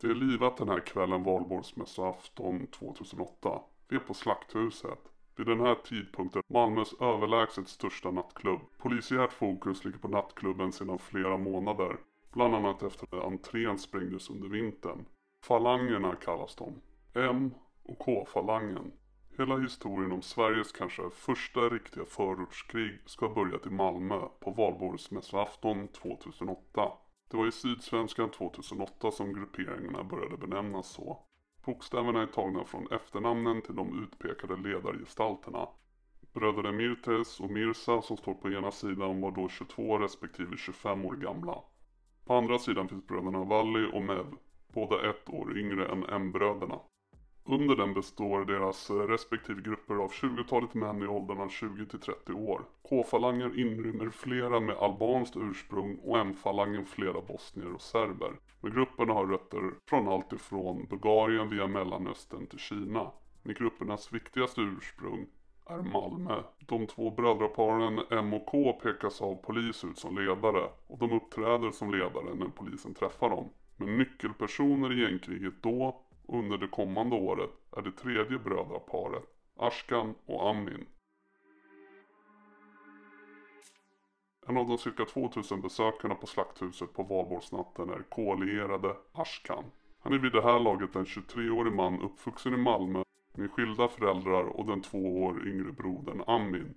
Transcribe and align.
Det 0.00 0.06
är 0.06 0.14
livat 0.14 0.56
den 0.56 0.68
här 0.68 0.80
kvällen 0.80 1.22
valborgsmässoafton 1.22 2.66
2008. 2.66 3.60
Vi 3.88 3.96
är 3.96 4.00
på 4.00 4.14
Slakthuset. 4.14 4.98
Vid 5.36 5.46
den 5.46 5.60
här 5.60 5.74
tidpunkten 5.74 6.42
Malmös 6.48 6.94
överlägset 7.00 7.68
största 7.68 8.10
nattklubb. 8.10 8.60
Polisiärt 8.78 9.32
fokus 9.32 9.84
ligger 9.84 9.98
på 9.98 10.08
nattklubben 10.08 10.72
sedan 10.72 10.98
flera 10.98 11.36
månader. 11.36 11.96
Bland 12.32 12.54
annat 12.54 12.82
efter 12.82 13.16
att 13.16 13.24
entrén 13.24 13.78
sprängdes 13.78 14.30
under 14.30 14.48
vintern. 14.48 15.04
Falangerna 15.44 16.14
kallas 16.14 16.56
de. 16.56 16.72
M 17.14 17.54
och 17.82 17.98
K-falangen. 17.98 18.92
Hela 19.38 19.58
historien 19.58 20.12
om 20.12 20.22
Sveriges 20.22 20.72
kanske 20.72 21.10
första 21.10 21.60
riktiga 21.60 22.04
förortskrig 22.04 22.98
ska 23.06 23.26
ha 23.26 23.34
börjat 23.34 23.66
i 23.66 23.70
Malmö 23.70 24.20
på 24.40 24.50
valborgsmässoafton 24.50 25.88
2008. 25.88 26.92
Det 27.30 27.36
var 27.36 27.46
i 27.46 27.52
Sydsvenskan 27.52 28.30
2008 28.30 29.10
som 29.10 29.34
grupperingarna 29.34 30.04
började 30.04 30.36
benämnas 30.36 30.88
så. 30.88 31.26
Bokstäverna 31.64 32.22
är 32.22 32.26
tagna 32.26 32.64
från 32.64 32.92
efternamnen 32.92 33.62
till 33.62 33.74
de 33.74 34.02
utpekade 34.02 34.56
ledargestalterna. 34.56 35.68
Bröderna 36.32 36.72
Mirtes 36.72 37.40
och 37.40 37.50
Mirza 37.50 38.02
som 38.02 38.16
står 38.16 38.34
på 38.34 38.50
ena 38.50 38.70
sidan 38.70 39.20
var 39.20 39.30
då 39.30 39.48
22 39.48 39.98
respektive 39.98 40.56
25 40.56 41.04
år 41.04 41.16
gamla. 41.16 41.62
På 42.24 42.34
andra 42.34 42.58
sidan 42.58 42.88
finns 42.88 43.06
bröderna 43.06 43.44
Valli 43.44 43.90
och 43.92 44.02
Mev, 44.02 44.26
båda 44.72 45.10
ett 45.10 45.28
år 45.28 45.58
yngre 45.58 45.88
än 45.88 46.04
M-bröderna. 46.04 46.80
Under 47.48 47.76
den 47.76 47.94
består 47.94 48.44
deras 48.44 48.90
eh, 48.90 48.96
respektive 48.96 49.62
grupper 49.62 49.94
av 49.94 50.10
20-talet 50.10 50.74
män 50.74 51.02
i 51.02 51.06
åldrarna 51.06 51.48
20 51.48 51.86
till 51.86 52.00
30 52.00 52.32
år. 52.32 52.62
K-falangen 52.88 53.58
inrymmer 53.58 54.10
flera 54.10 54.60
med 54.60 54.76
albanskt 54.76 55.36
ursprung 55.36 55.98
och 56.02 56.18
M-falangen 56.18 56.86
flera 56.86 57.20
bosnier 57.20 57.74
och 57.74 57.80
serber. 57.80 58.32
Men 58.60 58.72
grupperna 58.72 59.12
har 59.12 59.26
rötter 59.26 59.70
från 59.88 60.08
allt 60.08 60.32
ifrån 60.32 60.86
Bulgarien 60.90 61.48
via 61.48 61.66
Mellanöstern 61.66 62.46
till 62.46 62.58
Kina. 62.58 63.10
Men 63.42 63.54
gruppernas 63.54 64.12
viktigaste 64.12 64.60
ursprung 64.60 65.26
är 65.66 65.82
Malmö. 65.82 66.42
De 66.58 66.86
två 66.86 67.10
brödraparen 67.10 68.00
M 68.10 68.34
och 68.34 68.46
K 68.46 68.72
pekas 68.82 69.22
av 69.22 69.34
polis 69.34 69.84
ut 69.84 69.98
som 69.98 70.18
ledare 70.18 70.68
och 70.86 70.98
de 70.98 71.12
uppträder 71.12 71.70
som 71.70 71.90
ledare 71.90 72.34
när 72.34 72.48
polisen 72.48 72.94
träffar 72.94 73.30
dem. 73.30 73.48
Men 73.76 73.98
nyckelpersoner 73.98 74.92
i 74.92 75.02
gängkriget 75.02 75.62
då 75.62 76.05
under 76.28 76.58
det 76.58 76.68
kommande 76.68 77.16
året 77.16 77.50
är 77.76 77.82
det 77.82 77.92
tredje 77.92 78.38
brödraparet 78.38 79.24
Ashkan 79.56 80.14
och 80.26 80.50
Amin. 80.50 80.86
En 84.48 84.56
av 84.56 84.68
de 84.68 84.78
cirka 84.78 85.04
2000 85.04 85.60
besökarna 85.60 86.14
på 86.14 86.26
Slakthuset 86.26 86.92
på 86.92 87.02
valborgsnatten 87.02 87.90
är 87.90 88.02
K-lierade 88.08 88.96
Ashkan. 89.12 89.64
Han 89.98 90.12
är 90.12 90.18
vid 90.18 90.32
det 90.32 90.42
här 90.42 90.60
laget 90.60 90.96
en 90.96 91.04
23-årig 91.04 91.72
man 91.72 92.02
uppvuxen 92.02 92.54
i 92.54 92.56
Malmö 92.56 93.02
med 93.34 93.50
skilda 93.50 93.88
föräldrar 93.88 94.44
och 94.44 94.66
den 94.66 94.82
två 94.82 95.22
år 95.22 95.48
yngre 95.48 95.72
brodern 95.72 96.22
Amin. 96.26 96.74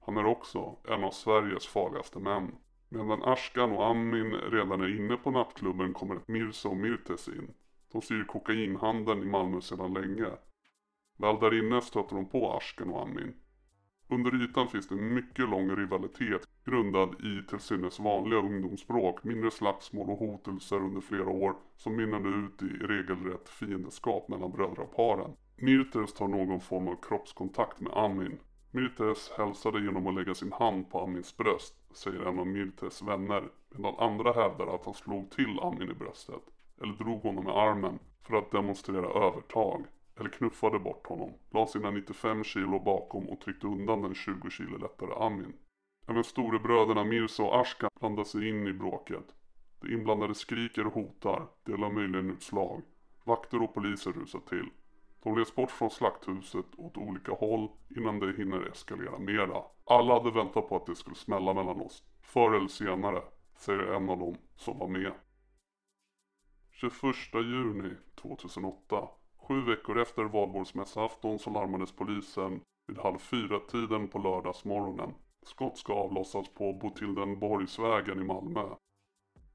Han 0.00 0.16
är 0.16 0.26
också 0.26 0.76
en 0.84 1.04
av 1.04 1.10
Sveriges 1.10 1.66
farligaste 1.66 2.18
män. 2.18 2.54
Medan 2.88 3.22
Ashkan 3.22 3.72
och 3.72 3.86
Amin 3.86 4.32
redan 4.32 4.80
är 4.80 4.96
inne 4.96 5.16
på 5.16 5.30
nattklubben 5.30 5.92
kommer 5.92 6.20
Mirza 6.26 6.68
och 6.68 6.76
Mirtes 6.76 7.28
in. 7.28 7.54
De 7.92 8.02
styr 8.02 8.24
kokainhandeln 8.24 9.22
i 9.22 9.26
Malmö 9.26 9.60
sedan 9.60 9.94
länge. 9.94 10.30
Väl 11.18 11.40
där 11.40 11.58
inne 11.58 11.80
stöter 11.80 12.16
de 12.16 12.28
på 12.28 12.52
Ashkan 12.52 12.90
och 12.90 13.02
Amin. 13.02 13.34
Under 14.08 14.42
ytan 14.42 14.68
finns 14.68 14.88
det 14.88 14.94
en 14.94 15.14
mycket 15.14 15.48
lång 15.48 15.70
rivalitet 15.70 16.48
grundad 16.64 17.14
i 17.24 17.48
till 17.48 17.58
synes 17.58 18.00
vanliga 18.00 18.38
ungdomsbråk, 18.38 19.24
mindre 19.24 19.50
slagsmål 19.50 20.10
och 20.10 20.18
hotelser 20.18 20.76
under 20.76 21.00
flera 21.00 21.28
år 21.30 21.56
som 21.76 21.96
mynnade 21.96 22.28
ut 22.28 22.62
i 22.62 22.86
regelrätt 22.86 23.48
fiendeskap 23.48 24.28
mellan 24.28 24.52
brödraparen. 24.52 25.36
Mirtes 25.56 26.12
tar 26.12 26.28
någon 26.28 26.60
form 26.60 26.88
av 26.88 26.96
kroppskontakt 27.02 27.80
med 27.80 27.92
Amin. 27.92 28.38
Mirtes 28.70 29.30
hälsade 29.38 29.84
genom 29.84 30.06
att 30.06 30.14
lägga 30.14 30.34
sin 30.34 30.52
hand 30.52 30.90
på 30.90 31.00
Amins 31.00 31.36
bröst, 31.36 31.96
säger 31.96 32.20
en 32.20 32.38
av 32.38 32.46
Mirtes 32.46 33.02
vänner, 33.02 33.48
medan 33.70 33.94
andra 33.98 34.32
hävdar 34.32 34.74
att 34.74 34.84
han 34.84 34.94
slog 34.94 35.30
till 35.30 35.58
Amin 35.60 35.90
i 35.90 35.94
bröstet 35.94 36.42
eller 36.82 36.92
drog 36.92 37.22
honom 37.22 37.44
med 37.44 37.56
armen 37.56 37.98
för 38.22 38.36
att 38.36 38.50
demonstrera 38.50 39.26
övertag. 39.26 39.84
Eller 40.20 40.30
knuffade 40.30 40.78
bort 40.78 41.06
honom, 41.06 41.32
la 41.50 41.66
sina 41.66 41.90
95 41.90 42.44
kilo 42.44 42.78
bakom 42.78 43.28
och 43.28 43.40
tryckte 43.40 43.66
undan 43.66 44.02
den 44.02 44.14
20 44.14 44.50
kilo 44.50 44.78
lättare 44.78 45.26
Amin. 45.26 45.52
Även 46.08 46.24
storebröderna 46.24 47.04
Mirza 47.04 47.42
och 47.42 47.60
Ashkan 47.60 47.90
blandar 48.00 48.24
sig 48.24 48.48
in 48.48 48.66
i 48.66 48.72
bråket. 48.72 49.34
De 49.80 49.92
inblandade 49.92 50.34
skriker 50.34 50.86
och 50.86 50.92
hotar, 50.92 51.46
delar 51.64 51.90
möjligen 51.90 52.30
ut 52.30 52.42
slag. 52.42 52.82
Vakter 53.24 53.62
och 53.62 53.74
poliser 53.74 54.12
rusar 54.12 54.40
till. 54.48 54.70
De 55.22 55.38
leds 55.38 55.54
bort 55.54 55.70
från 55.70 55.90
slakthuset 55.90 56.66
åt 56.76 56.96
olika 56.96 57.32
håll 57.32 57.68
innan 57.96 58.18
det 58.18 58.36
hinner 58.36 58.68
eskalera 58.70 59.18
mera. 59.18 59.62
Alla 59.84 60.14
hade 60.14 60.30
väntat 60.30 60.68
på 60.68 60.76
att 60.76 60.86
det 60.86 60.96
skulle 60.96 61.16
smälla 61.16 61.54
mellan 61.54 61.80
oss. 61.80 62.02
Förr 62.22 62.54
eller 62.54 62.68
senare, 62.68 63.22
säger 63.56 63.92
en 63.92 64.10
av 64.10 64.18
dem 64.18 64.36
som 64.56 64.78
var 64.78 64.88
med. 64.88 65.12
21 66.80 67.42
juni 67.42 67.90
2008. 68.14 69.08
Sju 69.36 69.60
veckor 69.60 69.98
efter 70.00 70.24
valborgsmässoafton 70.24 71.38
så 71.38 71.50
larmades 71.50 71.92
polisen 71.92 72.60
vid 72.86 72.98
halv 72.98 73.18
fyra 73.18 73.60
tiden 73.60 74.08
på 74.08 74.18
lördagsmorgonen. 74.18 75.14
Skott 75.42 75.78
ska 75.78 75.92
avlossas 75.92 76.48
på 76.48 76.72
Botildenborgsvägen 76.72 78.20
i 78.20 78.24
Malmö. 78.24 78.68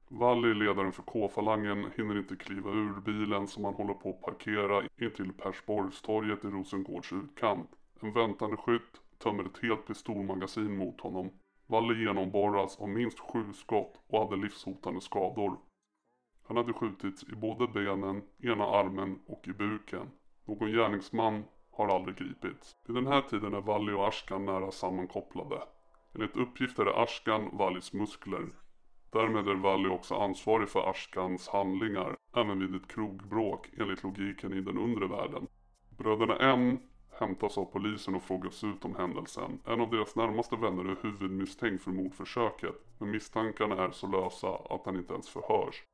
Valli, 0.08 0.54
ledaren 0.54 0.92
för 0.92 1.02
K-falangen, 1.02 1.90
hinner 1.96 2.18
inte 2.18 2.36
kliva 2.36 2.70
ur 2.70 3.00
bilen 3.00 3.48
som 3.48 3.64
han 3.64 3.74
håller 3.74 3.94
på 3.94 4.10
att 4.10 4.20
parkera 4.20 4.82
intill 5.00 5.32
Persborgstorget 5.32 6.44
i 6.44 6.48
Rosengårds 6.48 7.12
utkant. 7.12 7.70
En 8.00 8.12
väntande 8.12 8.56
skytt 8.56 9.00
tömmer 9.18 9.44
ett 9.44 9.62
helt 9.62 9.86
pistolmagasin 9.86 10.76
mot 10.76 11.00
honom. 11.00 11.30
Valli 11.66 12.04
genomborras 12.04 12.80
av 12.80 12.88
minst 12.88 13.18
sju 13.18 13.52
skott 13.52 14.00
och 14.06 14.18
hade 14.18 14.36
livshotande 14.36 15.00
skador. 15.00 15.56
Han 16.44 16.56
hade 16.56 16.72
skjutits 16.72 17.24
i 17.24 17.34
både 17.36 17.66
benen, 17.66 18.22
ena 18.38 18.64
armen 18.64 19.18
och 19.26 19.48
i 19.48 19.52
buken. 19.52 20.10
Någon 20.44 20.72
gärningsman 20.72 21.44
har 21.70 21.88
aldrig 21.88 22.16
gripits. 22.16 22.76
Vid 22.86 22.96
den 22.96 23.06
här 23.06 23.22
tiden 23.22 23.54
är 23.54 23.60
Valli 23.60 23.92
och 23.92 24.08
Ashkan 24.08 24.44
nära 24.44 24.70
sammankopplade. 24.70 25.62
Enligt 26.14 26.36
uppgift 26.36 26.78
är 26.78 26.84
det 26.84 27.02
Ashkan 27.02 27.56
Vallis 27.56 27.92
muskler. 27.92 28.46
Därmed 29.10 29.48
är 29.48 29.54
Valli 29.54 29.88
också 29.88 30.14
ansvarig 30.14 30.68
för 30.68 30.90
Ashkans 30.90 31.48
handlingar, 31.48 32.16
även 32.36 32.58
vid 32.58 32.74
ett 32.74 32.88
krogbråk 32.88 33.70
enligt 33.78 34.02
logiken 34.02 34.52
i 34.52 34.60
den 34.60 34.78
undre 34.78 35.06
världen. 35.06 35.46
Bröderna 35.98 36.36
M 36.36 36.78
hämtas 37.10 37.58
av 37.58 37.64
polisen 37.64 38.14
och 38.14 38.22
frågas 38.22 38.64
ut 38.64 38.84
om 38.84 38.94
händelsen. 38.94 39.60
En 39.66 39.80
av 39.80 39.90
deras 39.90 40.16
närmaste 40.16 40.56
vänner 40.56 40.84
är 40.84 40.96
huvudmisstänkt 41.02 41.84
för 41.84 41.90
mordförsöket, 41.90 42.74
men 42.98 43.10
misstankarna 43.10 43.84
är 43.84 43.90
så 43.90 44.06
lösa 44.06 44.48
att 44.48 44.82
han 44.84 44.96
inte 44.96 45.12
ens 45.12 45.28
förhörs. 45.28 45.84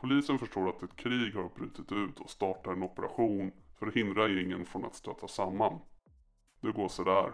Polisen 0.00 0.38
förstår 0.38 0.68
att 0.68 0.82
ett 0.82 0.96
krig 0.96 1.34
har 1.34 1.48
brutit 1.54 1.92
ut 1.92 2.20
och 2.20 2.30
startar 2.30 2.72
en 2.72 2.82
operation 2.82 3.52
för 3.78 3.86
att 3.86 3.96
hindra 3.96 4.28
gängen 4.28 4.66
från 4.66 4.84
att 4.84 4.94
stöta 4.94 5.28
samman. 5.28 5.78
Det 6.60 6.72
går 6.72 6.88
sådär. 6.88 7.32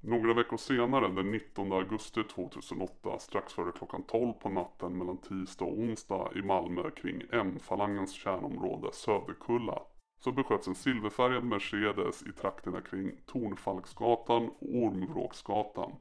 Några 0.00 0.34
veckor 0.34 0.56
senare, 0.56 1.08
den 1.08 1.30
19 1.30 1.72
augusti 1.72 2.24
2008, 2.24 3.18
strax 3.18 3.52
före 3.52 3.72
klockan 3.72 4.02
12 4.02 4.32
på 4.32 4.48
natten 4.48 4.98
mellan 4.98 5.16
tisdag 5.20 5.64
och 5.64 5.78
onsdag 5.78 6.32
i 6.34 6.42
Malmö 6.42 6.90
kring 6.90 7.22
M-falangens 7.32 8.12
kärnområde 8.12 8.88
Söderkulla, 8.92 9.82
så 10.20 10.32
besköts 10.32 10.68
en 10.68 10.74
silverfärgad 10.74 11.44
Mercedes 11.44 12.22
i 12.22 12.32
trakterna 12.32 12.80
kring 12.80 13.12
Tornfalksgatan 13.26 14.48
och 14.48 14.74
Ormvråksgatan. 14.74 15.92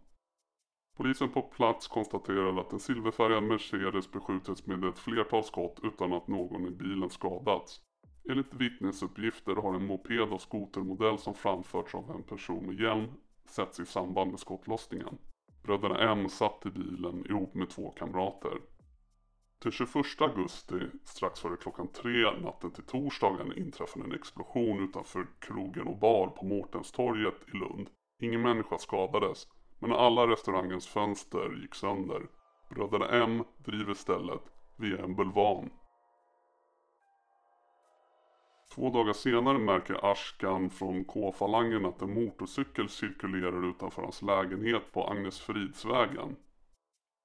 Polisen 0.97 1.29
på 1.29 1.41
plats 1.41 1.87
konstaterade 1.87 2.61
att 2.61 2.73
en 2.73 2.79
silverfärgad 2.79 3.43
Mercedes 3.43 4.11
beskjutits 4.11 4.65
med 4.65 4.85
ett 4.85 4.99
flertal 4.99 5.43
skott 5.43 5.79
utan 5.83 6.13
att 6.13 6.27
någon 6.27 6.67
i 6.67 6.71
bilen 6.71 7.09
skadats. 7.09 7.81
Enligt 8.29 8.53
vittnesuppgifter 8.53 9.55
har 9.55 9.73
en 9.73 9.85
moped 9.85 10.33
och 10.33 10.41
skotermodell 10.41 11.17
som 11.17 11.33
framförts 11.33 11.95
av 11.95 12.11
en 12.11 12.23
person 12.23 12.65
med 12.65 12.79
hjälm 12.79 13.07
setts 13.45 13.79
i 13.79 13.85
samband 13.85 14.31
med 14.31 14.39
skottlossningen. 14.39 15.17
Bröderna 15.63 16.11
M 16.11 16.29
satt 16.29 16.65
i 16.65 16.69
bilen 16.69 17.25
ihop 17.25 17.53
med 17.53 17.69
två 17.69 17.89
kamrater. 17.89 18.61
Den 19.63 19.71
21 19.71 19.95
augusti, 20.19 20.79
strax 21.03 21.39
före 21.39 21.57
klockan 21.57 21.88
tre 21.88 22.31
natten 22.41 22.71
till 22.71 22.83
torsdagen, 22.83 23.57
inträffade 23.57 24.05
en 24.05 24.13
explosion 24.13 24.83
utanför 24.83 25.27
krogen 25.39 25.88
och 25.88 25.97
bar 25.97 26.27
på 26.27 26.45
Mårtenstorget 26.45 27.35
i 27.53 27.57
Lund. 27.57 27.89
Ingen 28.19 28.41
människa 28.41 28.77
skadades 28.77 29.47
men 29.79 29.91
alla 29.91 30.27
restaurangens 30.27 30.88
fönster 30.88 31.59
gick 31.62 31.75
sönder. 31.75 32.27
Bröderna 32.69 33.07
M 33.07 33.44
driver 33.57 33.94
stället 33.94 34.41
via 34.75 35.03
en 35.03 35.15
bulvan. 35.15 35.69
Två 38.75 38.89
dagar 38.89 39.13
senare 39.13 39.57
märker 39.57 40.12
Ashkan 40.12 40.69
från 40.69 41.06
K-falangen 41.06 41.85
att 41.85 42.01
en 42.01 42.13
motorcykel 42.13 42.89
cirkulerar 42.89 43.69
utanför 43.69 44.01
hans 44.01 44.21
lägenhet 44.21 44.91
på 44.91 45.07
Agnesfridsvägen. 45.07 46.35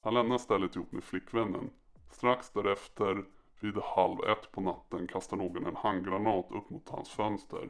Han 0.02 0.14
lämnar 0.14 0.38
stället 0.38 0.76
ihop 0.76 0.92
med 0.92 1.04
flickvännen. 1.04 1.70
Strax 2.10 2.50
därefter 2.50 3.24
Vid 3.62 3.78
halv 3.82 4.24
ett 4.24 4.52
på 4.52 4.60
natten 4.60 5.06
kastar 5.06 5.36
någon 5.36 5.66
en 5.66 5.76
handgranat 5.76 6.46
upp 6.50 6.70
mot 6.70 6.88
hans 6.88 7.10
fönster. 7.10 7.68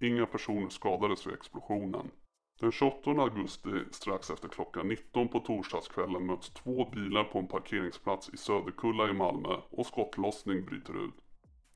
Inga 0.00 0.26
personer 0.26 0.68
skadades 0.68 1.26
vid 1.26 1.34
explosionen. 1.34 2.10
Den 2.60 2.72
28 2.72 3.10
augusti 3.10 3.70
strax 3.90 4.30
efter 4.30 4.48
klockan 4.48 4.88
19 4.88 5.28
på 5.28 5.40
torsdagskvällen 5.40 6.26
möts 6.26 6.50
två 6.50 6.90
bilar 6.90 7.24
på 7.24 7.38
en 7.38 7.48
parkeringsplats 7.48 8.28
i 8.28 8.36
Söderkulla 8.36 9.10
i 9.10 9.12
Malmö 9.12 9.56
och 9.70 9.86
skottlossning 9.86 10.64
bryter 10.64 11.04
ut. 11.04 11.14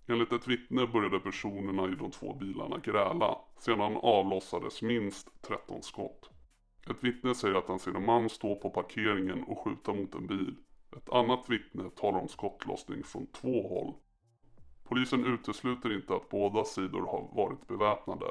Enligt 0.09 0.33
ett 0.33 0.49
vittne 0.49 0.87
började 0.87 1.21
personerna 1.21 1.93
i 1.93 1.95
de 1.95 2.11
två 2.11 2.35
bilarna 2.35 2.79
gräla. 2.79 3.39
Sedan 3.59 3.97
avlossades 3.97 4.83
minst 4.83 5.43
13 5.43 5.83
skott. 5.83 6.31
Ett 6.91 7.05
vittne 7.05 7.35
säger 7.35 7.55
att 7.55 7.69
han 7.69 7.79
ser 7.79 7.97
en 7.97 8.07
man 8.07 8.29
stå 8.29 8.57
på 8.57 8.71
parkeringen 8.71 9.45
och 9.45 9.59
skjuta 9.59 9.95
mot 9.95 10.15
en 10.15 10.27
bil. 10.27 10.57
Ett 10.97 11.11
annat 11.11 11.51
vittne 11.51 11.91
talar 11.91 12.21
om 12.21 12.29
skottlossning 12.29 13.05
från 13.05 13.27
två 13.27 13.69
håll. 13.69 13.95
Polisen 14.89 15.25
utesluter 15.25 15.95
inte 15.97 16.15
att 16.15 16.29
båda 16.29 16.65
sidor 16.65 17.01
har 17.01 17.29
varit 17.33 17.69
beväpnade. 17.69 18.27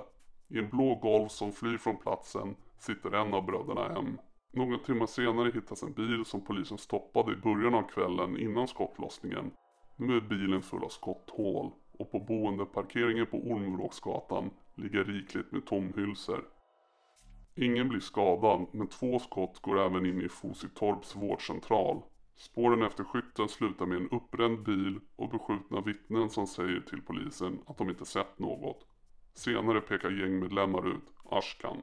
I 0.48 0.60
en 0.60 0.70
blå 0.70 0.96
Golf 0.96 1.32
som 1.32 1.52
flyr 1.52 1.78
från 1.78 1.98
platsen 1.98 2.56
sitter 2.80 3.12
en 3.12 3.34
av 3.34 3.46
bröderna 3.46 3.98
M. 3.98 4.18
Några 4.54 4.78
timmar 4.78 5.06
senare 5.06 5.52
hittas 5.54 5.84
en 5.84 5.94
bil 5.94 6.26
som 6.26 6.42
polisen 6.42 6.78
stoppade 6.78 7.34
i 7.34 7.36
början 7.36 7.74
av 7.74 7.82
kvällen 7.82 8.38
innan 8.38 8.68
skottlossningen. 8.68 9.52
Nu 9.96 10.18
är 10.18 10.22
bilen 10.22 10.62
full 10.62 10.84
av 10.84 10.90
skotthål 10.90 11.72
och 12.00 12.12
på 12.12 12.20
boendeparkeringen 12.20 13.26
på 13.26 13.38
Ormvråksgatan 13.38 14.50
ligger 14.76 15.04
rikligt 15.04 15.52
med 15.52 15.66
tomhylsor. 15.66 16.46
Ingen 17.56 17.90
blir 17.90 18.00
skadad 18.00 18.66
men 18.72 18.88
två 18.88 19.20
skott 19.20 19.60
går 19.62 19.80
även 19.80 20.06
in 20.06 20.22
i 20.22 20.30
Fositorps 20.30 21.16
vårdcentral. 21.16 22.02
Spåren 22.38 22.82
efter 22.82 23.04
skytten 23.04 23.50
slutar 23.50 23.86
med 23.86 23.98
en 23.98 24.10
uppbränd 24.10 24.64
bil 24.64 25.00
och 25.16 25.30
beskjutna 25.30 25.82
vittnen 25.82 26.30
som 26.30 26.48
säger 26.48 26.80
till 26.80 27.02
polisen 27.02 27.60
att 27.66 27.78
de 27.78 27.90
inte 27.90 28.06
sett 28.06 28.40
något. 28.40 28.88
Senare 29.34 29.82
pekar 29.82 30.12
gängmedlemmar 30.12 30.88
ut 30.88 31.14
Ashkan. 31.32 31.82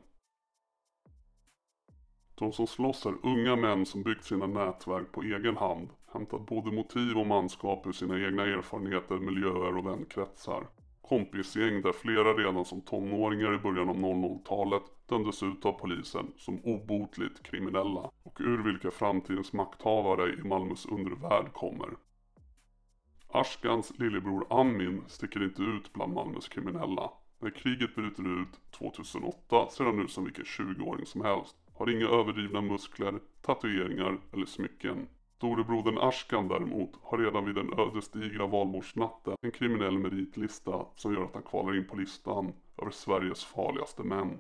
De 2.35 2.53
som 2.53 2.67
slåss 2.67 3.07
är 3.07 3.15
unga 3.23 3.57
män 3.57 3.87
som 3.87 4.03
byggt 4.03 4.25
sina 4.25 4.47
nätverk 4.47 5.13
på 5.13 5.23
egen 5.23 5.57
hand, 5.57 5.91
hämtat 6.13 6.47
både 6.47 6.73
motiv 6.73 7.19
och 7.19 7.27
manskap 7.27 7.87
ur 7.87 7.93
sina 7.93 8.27
egna 8.27 8.43
erfarenheter, 8.43 9.17
miljöer 9.17 9.77
och 9.77 9.87
vänkretsar. 9.87 10.67
Kompisgäng 11.09 11.83
där 11.83 11.93
flera 11.93 12.35
redan 12.35 12.65
som 12.65 12.81
tonåringar 12.81 13.55
i 13.55 13.59
början 13.59 13.89
av 13.89 13.97
00-talet 13.97 14.83
dömdes 15.09 15.43
ut 15.43 15.65
av 15.65 15.73
polisen 15.73 16.33
som 16.37 16.61
obotligt 16.65 17.43
kriminella 17.43 18.11
och 18.23 18.41
ur 18.41 18.63
vilka 18.63 18.91
framtidens 18.91 19.53
makthavare 19.53 20.33
i 20.33 20.43
Malmös 20.43 20.87
undervärld 20.87 21.53
kommer. 21.53 21.89
Ashkans 23.29 23.93
lillebror 23.99 24.47
Amin 24.51 25.05
sticker 25.07 25.45
inte 25.45 25.63
ut 25.63 25.93
bland 25.93 26.15
Malmös 26.15 26.49
kriminella. 26.49 27.11
När 27.39 27.51
kriget 27.51 27.95
bryter 27.95 28.43
ut 28.43 28.71
2008 28.71 29.69
ser 29.71 29.85
han 29.85 30.01
ut 30.01 30.11
som 30.11 30.25
vilken 30.25 30.45
20-åring 30.45 31.07
som 31.07 31.21
helst. 31.21 31.57
Har 31.75 31.91
inga 31.91 32.07
överdrivna 32.07 32.61
muskler, 32.61 33.21
tatueringar 33.43 34.19
eller 34.33 34.47
smycken. 34.47 35.07
Storebrodern 35.37 35.99
Ashkan 35.99 36.49
däremot 36.49 36.91
har 37.03 37.19
redan 37.19 37.45
vid 37.45 37.55
den 37.55 37.79
ödesdigra 37.79 38.47
valborgsnatten 38.47 39.37
en 39.43 39.51
kriminell 39.51 39.99
meritlista 39.99 40.87
som 40.95 41.15
gör 41.15 41.25
att 41.25 41.35
han 41.35 41.43
kvalar 41.43 41.77
in 41.77 41.87
på 41.87 41.97
listan 41.97 42.53
över 42.83 42.91
Sveriges 42.91 43.45
farligaste 43.45 44.03
män. 44.03 44.39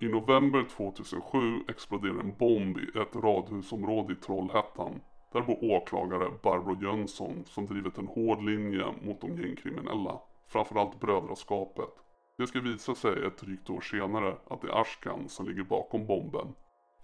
I 0.00 0.08
november 0.08 0.64
2007 0.76 1.38
exploderar 1.68 2.20
en 2.20 2.34
bomb 2.38 2.78
i 2.78 2.98
ett 2.98 3.16
radhusområde 3.16 4.12
i 4.12 4.16
Trollhättan. 4.16 5.00
Där 5.32 5.40
bor 5.42 5.64
åklagare 5.64 6.30
Barbro 6.42 6.82
Jönsson 6.82 7.44
som 7.44 7.66
drivit 7.66 7.98
en 7.98 8.06
hård 8.06 8.42
linje 8.42 8.84
mot 9.02 9.20
de 9.20 9.42
gängkriminella. 9.42 10.20
Framförallt 10.48 11.00
brödraskapet. 11.00 11.90
Det 12.38 12.46
ska 12.46 12.60
visa 12.60 12.94
sig 12.94 13.26
ett 13.26 13.38
drygt 13.38 13.70
år 13.70 13.80
senare 13.80 14.36
att 14.48 14.60
det 14.60 14.68
är 14.68 14.80
Ashkan 14.80 15.28
som 15.28 15.48
ligger 15.48 15.62
bakom 15.62 16.06
bomben. 16.06 16.54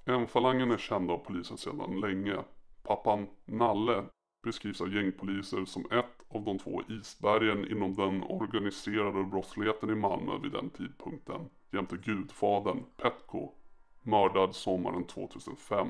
M-falangen 0.06 0.70
är 0.70 0.78
känd 0.78 1.10
av 1.10 1.18
polisen 1.18 1.58
sedan 1.58 2.00
länge. 2.00 2.36
Pappan 2.84 3.26
Nalle 3.44 4.04
beskrivs 4.42 4.80
av 4.80 4.94
gängpoliser 4.94 5.64
som 5.64 5.86
ett 5.90 6.24
av 6.28 6.44
de 6.44 6.58
två 6.58 6.82
isbergen 6.88 7.70
inom 7.70 7.94
den 7.94 8.22
organiserade 8.22 9.24
brottsligheten 9.24 9.90
i 9.90 9.94
Malmö 9.94 10.38
vid 10.42 10.52
den 10.52 10.70
tidpunkten 10.70 11.50
jämte 11.72 11.96
gudfadern 11.96 12.84
Petko 12.96 13.50
mördad 14.02 14.54
sommaren 14.54 15.04
2005. 15.04 15.88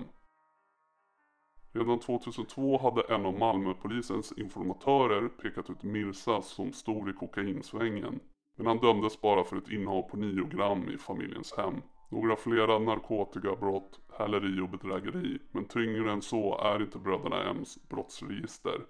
Redan 1.73 1.99
2002 1.99 2.79
hade 2.79 3.15
en 3.15 3.27
av 3.27 3.39
Malmöpolisens 3.39 4.33
informatörer 4.33 5.29
pekat 5.29 5.71
ut 5.71 5.83
Mirza 5.83 6.43
som 6.43 6.73
stor 6.73 7.11
i 7.11 7.13
kokainsvängen. 7.13 8.21
Men 8.57 8.67
han 8.67 8.79
dömdes 8.79 9.21
bara 9.21 9.45
för 9.45 9.57
ett 9.57 9.71
innehav 9.71 10.03
på 10.03 10.17
9 10.17 10.45
gram 10.45 10.89
i 10.89 10.99
familjens 10.99 11.53
hem. 11.57 11.75
Några 12.15 12.37
flera 12.37 12.79
narkotikabrott, 12.79 14.01
häleri 14.19 14.61
och 14.61 14.69
bedrägeri. 14.69 15.39
Men 15.53 15.65
tyngre 15.65 16.13
än 16.13 16.23
så 16.23 16.59
är 16.59 16.83
inte 16.83 16.99
bröderna 16.99 17.53
M's 17.53 17.79
brottsregister. 17.89 18.81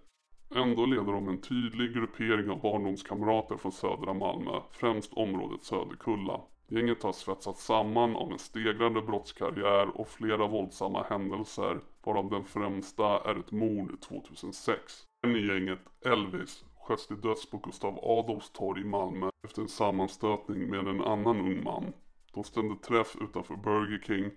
Ändå 0.55 0.87
leder 0.87 1.13
de 1.13 1.29
en 1.29 1.41
tydlig 1.41 1.95
gruppering 1.95 2.51
av 2.51 2.61
barndomskamrater 2.61 3.57
från 3.57 3.73
södra 3.73 4.15
Malmö, 4.15 4.61
främst 4.73 5.13
området 5.13 5.65
Söderkulla. 5.65 6.41
Gänget 6.69 7.03
har 7.03 7.13
svetsats 7.13 7.65
samman 7.65 8.17
av 8.17 8.33
en 8.33 8.39
stegrande 8.39 9.03
brottskarriär 9.03 10.01
och 10.01 10.09
flera 10.09 10.47
våldsamma 10.47 11.03
händelser 11.03 11.81
varav 12.03 12.31
den 12.31 12.45
främsta 12.45 13.31
är 13.31 13.41
ett 13.41 13.53
mord 13.53 14.01
2006. 14.01 15.03
En 15.23 15.37
i 15.37 15.47
gänget, 15.47 15.81
Elvis, 16.07 16.65
sköts 16.81 17.07
till 17.07 17.21
döds 17.21 17.51
på 17.51 17.59
Gustav 17.59 17.99
Adolfs 18.03 18.51
torg 18.51 18.81
i 18.81 18.85
Malmö 18.85 19.29
efter 19.45 19.63
en 19.63 19.69
sammanstötning 19.69 20.71
med 20.71 20.89
en 20.89 21.01
annan 21.01 21.41
ung 21.41 21.65
man. 21.65 21.93
De 22.35 22.45
stämde 22.45 22.77
träff 22.77 23.17
utanför 23.21 23.57
Burger 23.57 24.03
King 24.07 24.31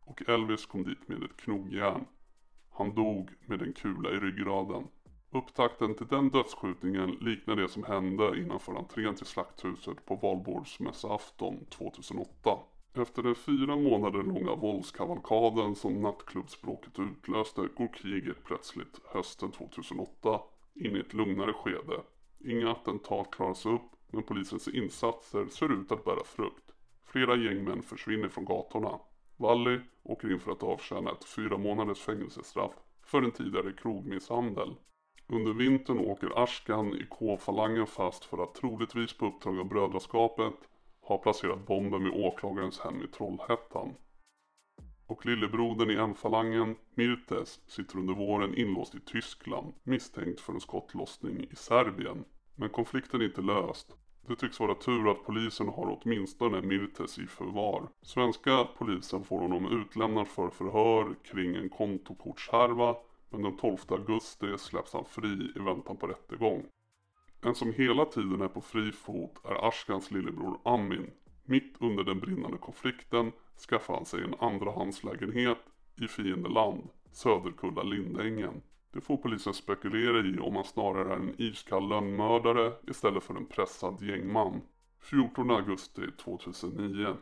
och 0.00 0.28
Elvis 0.28 0.66
kom 0.66 0.84
dit 0.84 1.08
med 1.08 1.22
ett 1.22 1.36
knogjärn. 1.36 2.04
Han 2.70 2.94
dog 2.94 3.30
med 3.46 3.62
en 3.62 3.72
kula 3.72 4.10
i 4.10 4.16
ryggraden. 4.16 4.88
Upptakten 5.30 5.94
till 5.94 6.06
den 6.06 6.30
dödsskjutningen 6.30 7.10
liknar 7.10 7.56
det 7.56 7.68
som 7.68 7.84
hände 7.84 8.40
innanför 8.40 8.74
entrén 8.74 9.14
till 9.14 9.26
Slakthuset 9.26 10.06
på 10.06 10.16
valborgsmässoafton 10.16 11.64
2008. 11.64 12.58
Efter 12.94 13.22
den 13.22 13.34
fyra 13.34 13.76
månader 13.76 14.22
långa 14.22 14.54
våldskavalkaden 14.54 15.74
som 15.74 16.02
nattklubbsbråket 16.02 16.98
utlöste 16.98 17.68
går 17.76 17.94
kriget 17.94 18.44
plötsligt 18.44 19.00
hösten 19.04 19.50
2008 19.50 20.40
in 20.74 20.96
i 20.96 21.00
ett 21.00 21.14
lugnare 21.14 21.52
skede. 21.52 22.02
Inga 22.44 22.70
attentat 22.70 23.30
klaras 23.30 23.66
upp 23.66 23.90
men 24.12 24.22
polisens 24.22 24.68
insatser 24.68 25.46
ser 25.46 25.72
ut 25.72 25.92
att 25.92 26.04
bära 26.04 26.24
frukt. 26.24 26.73
Flera 27.14 27.36
gängmän 27.36 27.82
försvinner 27.82 28.28
från 28.28 28.44
gatorna. 28.44 29.00
Wally 29.36 29.80
åker 30.02 30.32
in 30.32 30.40
för 30.40 30.52
att 30.52 30.62
avtjäna 30.62 31.10
ett 31.10 31.24
fyra 31.24 31.58
månaders 31.58 32.00
fängelsestraff 32.00 32.72
för 33.02 33.22
en 33.22 33.30
tidigare 33.30 33.72
krogmisshandel. 33.72 34.74
Under 35.26 35.52
vintern 35.52 35.98
åker 35.98 36.42
Ashkan 36.42 36.94
i 36.94 37.06
K-falangen 37.10 37.86
fast 37.86 38.24
för 38.24 38.42
att 38.42 38.54
troligtvis 38.54 39.18
på 39.18 39.26
uppdrag 39.26 39.58
av 39.58 39.68
brödraskapet 39.68 40.54
ha 41.00 41.18
placerat 41.18 41.66
bomben 41.66 42.04
vid 42.04 42.12
åklagarens 42.12 42.80
hem 42.80 43.02
i 43.02 43.06
Trollhättan. 43.06 43.94
Och 45.06 45.26
lillebrodern 45.26 45.90
i 45.90 45.94
M-falangen, 45.94 46.76
Mirtes, 46.94 47.60
sitter 47.66 47.98
under 47.98 48.14
våren 48.14 48.54
inlåst 48.54 48.94
i 48.94 49.00
Tyskland 49.00 49.74
misstänkt 49.82 50.40
för 50.40 50.52
en 50.52 50.60
skottlossning 50.60 51.46
i 51.50 51.56
Serbien. 51.56 52.24
Men 52.54 52.68
konflikten 52.68 53.20
är 53.20 53.24
inte 53.24 53.42
löst. 53.42 53.96
Det 54.26 54.36
tycks 54.36 54.60
vara 54.60 54.74
tur 54.74 55.10
att 55.10 55.24
polisen 55.24 55.68
har 55.68 55.98
åtminstone 56.00 56.60
Mirtes 56.60 57.18
i 57.18 57.26
förvar. 57.26 57.88
Svenska 58.02 58.68
polisen 58.78 59.24
får 59.24 59.40
honom 59.40 59.80
utlämnad 59.80 60.28
för 60.28 60.50
förhör 60.50 61.14
kring 61.22 61.56
en 61.56 61.68
kontokortshärva 61.68 62.96
men 63.30 63.42
den 63.42 63.56
12 63.56 63.78
augusti 63.88 64.58
släpps 64.58 64.92
han 64.92 65.04
fri 65.04 65.52
i 65.56 65.58
väntan 65.58 65.96
på 65.96 66.06
rättegång. 66.06 66.66
En 67.40 67.54
som 67.54 67.72
hela 67.72 68.04
tiden 68.04 68.40
är 68.40 68.48
på 68.48 68.60
fri 68.60 68.92
fot 68.92 69.40
är 69.44 69.68
Ashkans 69.68 70.10
lillebror 70.10 70.58
Amin. 70.64 71.10
Mitt 71.44 71.74
under 71.78 72.04
den 72.04 72.20
brinnande 72.20 72.58
konflikten 72.58 73.32
skaffar 73.68 73.94
han 73.94 74.06
sig 74.06 74.24
en 74.24 74.34
andrahandslägenhet 74.38 75.58
i 76.00 76.08
fiendeland, 76.08 76.88
Söderkulla 77.12 77.82
Lindängen. 77.82 78.62
Det 78.94 79.00
får 79.00 79.16
polisen 79.16 79.54
spekulera 79.54 80.26
i 80.26 80.38
om 80.38 80.56
han 80.56 80.64
snarare 80.64 81.12
är 81.12 81.16
en 81.16 81.34
iskall 81.38 81.88
lönnmördare 81.88 82.72
istället 82.88 83.22
för 83.22 83.34
en 83.34 83.46
pressad 83.46 84.02
gängman. 84.02 84.60
14 85.00 85.50
augusti 85.50 86.02
2009 86.24 87.16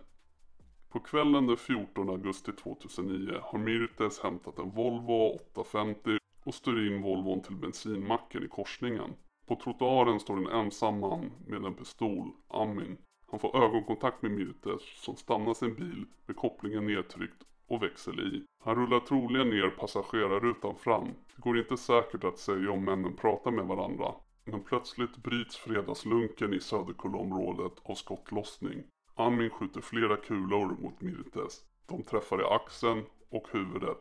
på 0.93 1.00
kvällen 1.00 1.47
den 1.47 1.57
14 1.57 2.09
augusti 2.09 2.52
2009 2.52 3.38
har 3.43 3.59
Mirtes 3.59 4.21
hämtat 4.21 4.59
en 4.59 4.71
Volvo 4.71 5.38
850 5.52 6.19
och 6.45 6.55
styr 6.55 6.93
in 6.93 7.02
Volvon 7.02 7.43
till 7.43 7.57
bensinmacken 7.57 8.45
i 8.45 8.49
korsningen. 8.49 9.14
På 9.47 9.57
trottoaren 9.57 10.21
står 10.21 10.37
en 10.37 10.47
ensam 10.47 11.00
man 11.00 11.33
med 11.47 11.64
en 11.64 11.75
pistol, 11.75 12.31
Amin. 12.49 12.97
Han 13.31 13.41
får 13.41 13.64
ögonkontakt 13.64 14.23
med 14.23 14.31
Mirtes 14.31 14.83
som 15.05 15.17
stannar 15.17 15.55
sin 15.55 15.75
bil 15.75 16.07
med 16.26 16.37
kopplingen 16.37 16.87
nedtryckt 16.87 17.45
och 17.73 17.83
växel 17.83 18.21
i. 18.21 18.45
Han 18.64 18.75
rullar 18.75 19.00
troligen 19.00 19.50
ner 19.50 19.71
passagerarrutan 19.71 20.76
fram. 20.76 21.05
Det 21.07 21.43
går 21.43 21.59
inte 21.59 21.76
säkert 21.76 22.25
att 22.25 22.38
säga 22.38 22.71
om 22.71 22.85
männen 22.85 23.17
pratar 23.17 23.50
med 23.50 23.67
varandra. 23.67 24.14
Men 24.45 24.62
plötsligt 24.62 25.17
bryts 25.17 25.57
fredagslunken 25.57 26.55
i 26.55 26.61
Söderkullområdet 26.61 27.73
av 27.83 27.95
skottlossning. 27.95 28.83
Amin 29.14 29.50
skjuter 29.50 29.81
flera 29.81 30.17
kulor 30.17 30.76
mot 30.83 31.00
Mirtes. 31.00 31.61
De 31.87 32.02
träffar 32.02 32.41
i 32.41 32.45
axeln 32.45 33.05
och 33.31 33.49
huvudet. 33.52 33.99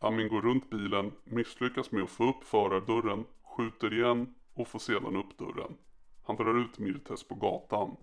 Amin 0.00 0.28
går 0.28 0.42
runt 0.42 0.70
bilen, 0.70 1.12
misslyckas 1.24 1.92
med 1.92 2.02
att 2.02 2.10
få 2.10 2.28
upp 2.28 2.44
förardörren, 2.44 3.24
skjuter 3.56 3.94
igen 3.94 4.34
och 4.54 4.68
får 4.68 4.78
sedan 4.78 5.16
upp 5.16 5.38
dörren. 5.38 5.76
Han 6.22 6.36
drar 6.36 6.60
ut 6.60 6.78
Mirtes 6.78 7.28
på 7.28 7.34
gatan. 7.34 7.96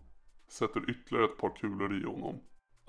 Sätter 0.47 0.89
ytterligare 0.89 1.25
ett 1.25 1.37
par 1.37 1.55
kulor 1.55 2.01
i 2.01 2.03
honom. 2.03 2.39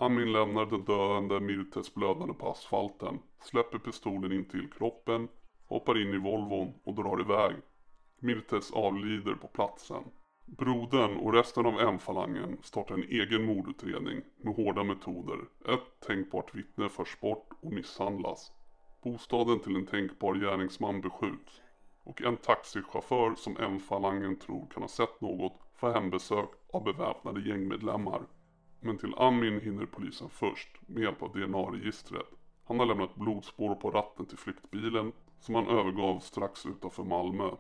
Amin 0.03 0.33
lämnar 0.33 0.67
den 0.67 0.85
döende 0.85 1.41
Mirtes 1.41 1.95
blödande 1.95 2.35
på 2.35 2.51
asfalten. 2.51 3.19
Släpper 3.43 3.79
pistolen 3.79 4.33
in 4.33 4.45
till 4.45 4.71
kroppen. 4.71 5.29
Hoppar 5.67 6.03
in 6.03 6.15
i 6.15 6.19
Volvon 6.19 6.75
och 6.85 6.95
drar 6.95 7.21
iväg. 7.21 7.57
Mirtes 8.19 8.73
avlider 8.73 9.35
på 9.35 9.49
platsen. 9.49 10.03
Brodern 10.47 11.17
och 11.17 11.33
resten 11.33 11.67
av 11.67 11.81
M-falangen 11.81 12.59
startar 12.63 12.95
en 12.95 13.03
egen 13.03 13.45
mordutredning 13.45 14.23
med 14.37 14.55
hårda 14.55 14.85
metoder. 14.85 15.39
Ett 15.69 16.07
tänkbart 16.07 16.55
vittne 16.55 16.89
förs 16.89 17.21
bort 17.21 17.49
och 17.63 17.73
misshandlas. 17.73 18.53
Bostaden 19.03 19.61
till 19.61 19.77
en 19.77 19.87
tänkbar 19.87 20.35
gärningsman 20.35 21.01
beskjuts. 21.01 21.63
Och 22.05 22.23
en 22.23 22.37
taxichaufför 22.37 23.35
som 23.35 23.57
M-falangen 23.57 24.37
tror 24.39 24.67
kan 24.67 24.83
ha 24.83 24.89
sett 24.89 25.21
något 25.21 25.61
får 25.75 25.93
hembesök 25.93 26.51
av 26.73 26.85
beväpnade 26.85 27.49
gängmedlemmar. 27.49 28.23
Men 28.81 28.99
till 28.99 29.15
Amin 29.17 29.61
hinner 29.61 29.87
polisen 29.87 30.29
först 30.29 30.69
med 30.87 31.03
hjälp 31.03 31.23
av 31.23 31.33
DNA-registret. 31.33 32.27
Han 32.65 32.79
har 32.79 32.87
lämnat 32.87 33.15
blodspår 33.15 33.75
på 33.75 33.91
ratten 33.91 34.27
till 34.27 34.39
flyktbilen 34.39 35.13
som 35.41 35.55
han 35.55 35.69
övergav 35.69 36.19
strax 36.19 36.67
utanför 36.67 37.05
Malmö. 37.05 37.51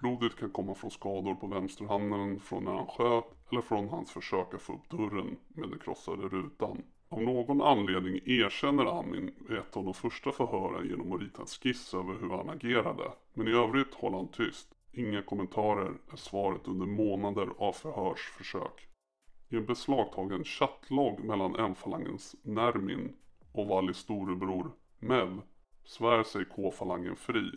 Blodet 0.00 0.36
kan 0.36 0.50
komma 0.50 0.74
från 0.74 0.90
skador 0.90 1.34
på 1.34 1.46
vänsterhanden 1.46 2.40
från 2.40 2.64
när 2.64 2.72
han 2.72 2.86
sköt 2.86 3.24
eller 3.50 3.60
från 3.60 3.88
hans 3.88 4.10
försök 4.10 4.54
att 4.54 4.62
få 4.62 4.72
upp 4.72 4.90
dörren 4.90 5.36
med 5.48 5.68
den 5.68 5.78
krossade 5.78 6.22
rutan. 6.28 6.82
Av 7.08 7.22
någon 7.22 7.62
anledning 7.62 8.20
erkänner 8.24 9.00
Amin 9.00 9.34
vid 9.48 9.58
ett 9.58 9.76
av 9.76 9.84
de 9.84 9.94
första 9.94 10.32
förhören 10.32 10.88
genom 10.88 11.12
att 11.12 11.20
rita 11.20 11.42
en 11.42 11.46
skiss 11.46 11.94
över 11.94 12.14
hur 12.20 12.30
han 12.30 12.50
agerade. 12.50 13.12
Men 13.34 13.48
i 13.48 13.50
övrigt 13.50 13.94
håller 13.94 14.16
han 14.16 14.28
tyst. 14.28 14.68
Inga 14.92 15.22
kommentarer 15.22 15.92
är 16.12 16.16
svaret 16.16 16.68
under 16.68 16.86
månader 16.86 17.48
av 17.58 17.72
förhörsförsök. 17.72 18.88
I 19.50 19.56
en 19.56 19.66
beslagtagen 19.66 20.44
chattlogg 20.44 21.24
mellan 21.24 21.56
M-falangens 21.56 22.36
Nermin 22.42 23.16
och 23.52 23.66
Wallis 23.66 23.96
storebror 23.96 24.72
Mev 24.98 25.40
svär 25.84 26.22
sig 26.22 26.44
K-falangen 26.44 27.16
fri. 27.16 27.50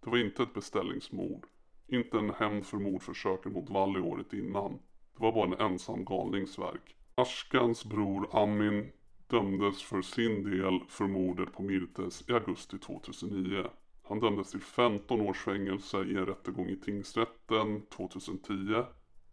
Det 0.00 0.10
var 0.10 0.18
inte 0.18 0.42
ett 0.42 0.54
beställningsmord. 0.54 1.46
Inte 1.86 2.18
en 2.18 2.30
hämnd 2.30 2.66
för 2.66 2.76
mordförsöken 2.76 3.52
mot 3.52 3.70
Valli 3.70 4.00
året 4.00 4.32
innan. 4.32 4.72
Det 5.16 5.22
var 5.22 5.32
bara 5.32 5.46
en 5.46 5.72
ensam 5.72 6.04
galningsverk. 6.04 6.96
Ashkans 7.14 7.84
bror 7.84 8.42
Amin 8.42 8.92
dömdes 9.26 9.82
för 9.82 10.02
sin 10.02 10.50
del 10.50 10.80
för 10.88 11.06
mordet 11.06 11.52
på 11.52 11.62
Mirtes 11.62 12.28
i 12.28 12.32
augusti 12.32 12.78
2009. 12.78 13.64
Han 14.02 14.20
dömdes 14.20 14.50
till 14.50 14.60
15 14.60 15.20
års 15.20 15.38
fängelse 15.38 16.04
i 16.04 16.16
en 16.16 16.26
rättegång 16.26 16.68
i 16.68 16.76
tingsrätten 16.76 17.86
2010. 17.86 18.84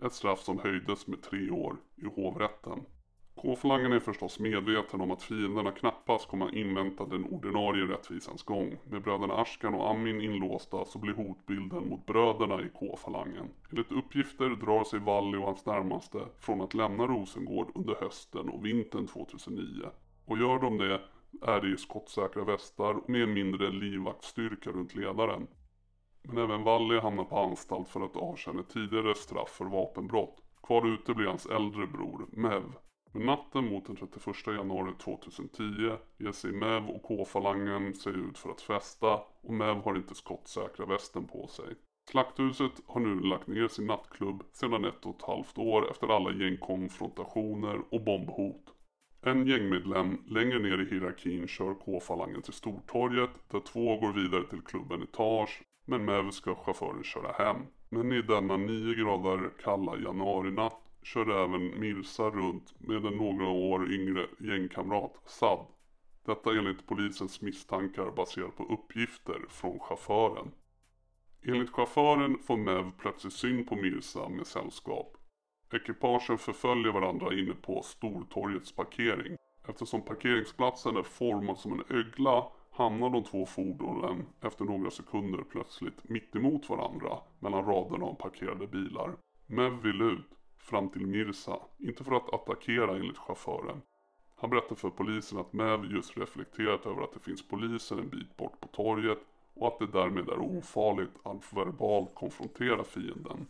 Ett 0.06 0.14
straff 0.14 0.40
som 0.40 0.60
höjdes 0.60 1.08
med 1.08 1.22
tre 1.22 1.50
år 1.50 1.78
i 1.96 2.06
hovrätten. 2.06 2.86
K-falangen 3.36 3.92
är 3.92 4.00
förstås 4.00 4.40
medveten 4.40 5.02
om 5.02 5.12
att 5.12 5.24
fienderna 5.24 5.72
knappast 5.72 6.28
kommer 6.28 6.46
att 6.46 6.54
invänta 6.54 7.06
den 7.06 7.24
ordinarie 7.24 7.84
rättvisans 7.84 8.44
gång. 8.44 8.78
Med 8.84 9.02
bröderna 9.02 9.34
Ashkan 9.34 9.74
och 9.74 9.90
Amin 9.90 10.22
inlåsta 10.22 10.86
så 10.86 11.00
blir 11.00 11.14
hotbilden 11.14 11.90
mot 11.90 12.06
bröderna 12.06 12.62
i 12.62 12.70
K-falangen. 12.74 13.50
Enligt 13.72 13.92
uppgifter 13.92 14.50
drar 14.50 14.84
sig 14.84 15.00
Valli 15.00 15.38
och 15.38 15.46
hans 15.46 15.66
närmaste 15.66 16.20
från 16.40 16.62
att 16.62 16.74
lämna 16.74 17.08
Rosengård 17.08 17.72
under 17.76 17.96
hösten 17.96 18.50
och 18.50 18.66
vintern 18.66 19.08
2009. 19.08 19.64
Och 20.26 20.38
gör 20.38 20.60
de 20.60 20.78
det 20.78 21.02
är 21.42 21.62
det 21.62 21.74
i 21.74 21.78
skottsäkra 21.78 22.44
västar 22.44 22.94
och 22.94 23.10
med 23.10 23.24
en 23.24 23.34
mindre 23.34 23.70
livvaktstyrka 23.70 24.70
runt 24.70 24.96
ledaren. 24.96 25.48
Men 26.28 26.38
även 26.38 26.64
Valli 26.64 27.00
hamnar 27.00 27.24
på 27.24 27.40
anstalt 27.40 27.90
för 27.90 28.02
att 28.02 28.18
avtjäna 28.18 28.64
tidigare 28.64 29.16
straff 29.16 29.50
för 29.50 29.66
vapenbrott. 29.66 30.44
Kvar 30.64 30.88
ute 30.94 31.14
blir 31.14 31.28
hans 31.28 31.46
äldre 31.46 31.88
bror, 31.88 32.26
Mev. 32.32 32.64
Men 33.12 33.26
natten 33.26 33.66
mot 33.66 33.86
den 33.86 33.96
31 33.96 34.48
januari 34.48 34.94
2010 35.04 35.64
ger 36.18 36.32
sig 36.32 36.52
Mev 36.52 36.90
och 36.90 37.04
K-falangen 37.04 37.94
sig 37.94 38.14
ut 38.14 38.38
för 38.38 38.50
att 38.50 38.62
festa 38.62 39.20
och 39.42 39.54
Mev 39.54 39.76
har 39.76 39.96
inte 39.96 40.16
skottsäkra 40.16 40.86
västen 40.86 41.28
på 41.28 41.48
sig. 41.48 41.76
Slakthuset 42.12 42.72
har 42.88 43.02
nu 43.02 43.20
lagt 43.20 43.48
ner 43.48 43.68
sin 43.68 43.88
nattklubb 43.88 44.44
sedan 44.52 44.86
ett 44.86 45.06
och 45.06 45.16
ett 45.16 45.28
halvt 45.28 45.58
år 45.58 45.92
efter 45.92 46.08
alla 46.08 46.32
gängkonfrontationer 46.32 47.82
och 47.90 48.04
bombhot. 48.04 48.74
En 49.22 49.48
gängmedlem 49.48 50.24
längre 50.28 50.60
ner 50.60 50.82
i 50.82 50.90
hierarkin 50.90 51.48
kör 51.48 51.74
K-falangen 51.74 52.42
till 52.42 52.54
Stortorget 52.54 53.30
där 53.52 53.60
två 53.60 53.98
går 53.98 54.14
vidare 54.14 54.44
till 54.50 54.62
klubben 54.62 55.04
Etage 55.04 55.62
men 55.90 56.06
Mev 56.06 56.32
ska 56.32 56.56
chauffören 56.56 57.04
köra 57.04 57.32
hem. 57.32 57.58
Men 57.90 58.12
i 58.12 58.22
denna 58.22 58.58
9 58.58 58.94
grader 58.96 59.50
kalla 59.64 59.98
januarinatt 59.98 60.82
körde 61.04 61.44
även 61.44 61.80
Mirsa 61.80 62.30
runt 62.30 62.74
med 62.80 63.06
en 63.06 63.18
några 63.18 63.48
år 63.48 63.94
yngre 63.94 64.28
gängkamrat, 64.40 65.14
Sad. 65.26 65.66
Detta 66.26 66.58
enligt 66.58 66.88
polisens 66.88 67.42
misstankar 67.42 68.12
baserat 68.12 68.56
på 68.56 68.64
uppgifter 68.64 69.46
från 69.50 69.80
chauffören. 69.80 70.52
Enligt 71.44 71.70
chauffören 71.70 72.38
får 72.38 72.58
Mev 72.58 72.92
plötsligt 72.98 73.34
syn 73.34 73.66
på 73.66 73.76
Mirsa 73.76 74.30
med 74.30 74.48
sällskap. 74.48 75.18
Ekipagen 75.74 76.38
förföljer 76.38 76.92
varandra 76.92 77.34
inne 77.34 77.54
på 77.54 77.82
Stortorgets 77.82 78.72
parkering. 78.76 79.38
Eftersom 79.68 80.02
parkeringsplatsen 80.02 80.98
är 80.98 81.04
formad 81.04 81.58
som 81.58 81.74
en 81.74 81.98
ögla 81.98 82.46
hamnar 82.78 83.10
de 83.10 83.24
två 83.24 83.46
fordonen 83.46 84.26
efter 84.42 84.66
några 84.66 84.92
sekunder 84.92 85.44
plötsligt 85.52 86.10
mitt 86.10 86.36
emot 86.36 86.70
varandra 86.70 87.20
mellan 87.40 87.66
raderna 87.66 88.06
av 88.06 88.14
parkerade 88.14 88.68
bilar. 88.68 89.18
Mev 89.46 89.82
vill 89.82 90.02
ut 90.02 90.30
fram 90.58 90.90
till 90.90 91.08
Mirza, 91.08 91.60
inte 91.78 92.04
för 92.04 92.16
att 92.16 92.34
attackera 92.34 92.96
enligt 92.96 93.18
chauffören. 93.18 93.82
Han 94.36 94.50
berättar 94.50 94.76
för 94.76 94.90
polisen 94.90 95.40
att 95.40 95.54
Mev 95.54 95.86
just 95.86 96.18
reflekterat 96.18 96.86
över 96.86 97.02
att 97.02 97.14
det 97.14 97.20
finns 97.20 97.48
poliser 97.48 97.98
en 97.98 98.10
bit 98.10 98.38
bort 98.38 98.60
på 98.60 98.68
torget 98.68 99.20
och 99.54 99.68
att 99.68 99.80
det 99.80 99.88
därmed 99.88 100.30
är 100.30 100.40
ofarligt 100.40 101.14
att 101.24 101.54
verbalt 101.54 102.16
konfrontera 102.16 102.84
fienden. 102.84 103.48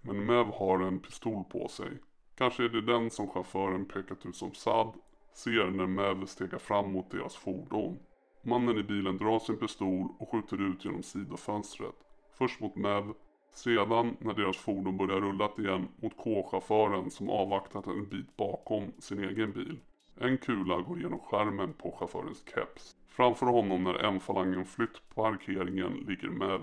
Men 0.00 0.26
Mev 0.26 0.46
har 0.46 0.80
en 0.80 1.00
pistol 1.00 1.44
på 1.44 1.68
sig. 1.68 1.90
Kanske 2.34 2.64
är 2.64 2.68
det 2.68 2.82
den 2.82 3.10
som 3.10 3.28
chauffören 3.28 3.84
pekat 3.84 4.26
ut 4.26 4.36
som 4.36 4.54
Sad 4.54 4.92
ser 5.34 5.70
när 5.70 5.86
Mev 5.86 6.26
stegar 6.26 6.58
fram 6.58 6.92
mot 6.92 7.10
deras 7.10 7.36
fordon. 7.36 7.98
Mannen 8.46 8.78
i 8.78 8.82
bilen 8.82 9.18
drar 9.18 9.38
sin 9.38 9.56
pistol 9.56 10.08
och 10.18 10.28
skjuter 10.28 10.62
ut 10.62 10.84
genom 10.84 11.02
sidofönstret. 11.02 11.94
Först 12.38 12.60
mot 12.60 12.76
Mev, 12.76 13.12
sedan 13.52 14.16
när 14.20 14.34
deras 14.34 14.56
fordon 14.56 14.96
börjar 14.96 15.20
rulla 15.20 15.50
igen 15.58 15.88
mot 15.96 16.16
K-chauffören 16.16 17.10
som 17.10 17.30
avvaktat 17.30 17.86
en 17.86 18.08
bit 18.08 18.36
bakom 18.36 18.92
sin 18.98 19.24
egen 19.24 19.52
bil. 19.52 19.78
En 20.20 20.38
kula 20.38 20.80
går 20.80 21.00
genom 21.00 21.18
skärmen 21.18 21.72
på 21.72 21.96
chaufförens 21.98 22.44
keps. 22.54 22.96
Framför 23.06 23.46
honom 23.46 23.84
när 23.84 24.04
M-falangen 24.04 24.64
flytt 24.64 25.08
på 25.08 25.22
parkeringen 25.22 25.92
ligger 25.92 26.28
Mev. 26.28 26.60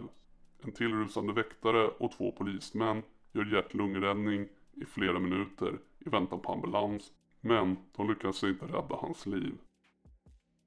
En 0.64 0.72
tillrusande 0.72 1.34
väktare 1.34 1.88
och 1.88 2.12
två 2.12 2.32
polismän 2.32 3.04
gör 3.32 3.46
hjärt-lungräddning 3.46 4.48
i 4.74 4.86
flera 4.86 5.20
minuter 5.20 5.80
i 6.00 6.10
väntan 6.10 6.40
på 6.40 6.52
ambulans. 6.52 7.12
Men 7.42 7.78
de 7.96 8.10
lyckas 8.10 8.44
inte 8.44 8.66
rädda 8.66 8.96
hans 8.96 9.26
liv. 9.26 9.58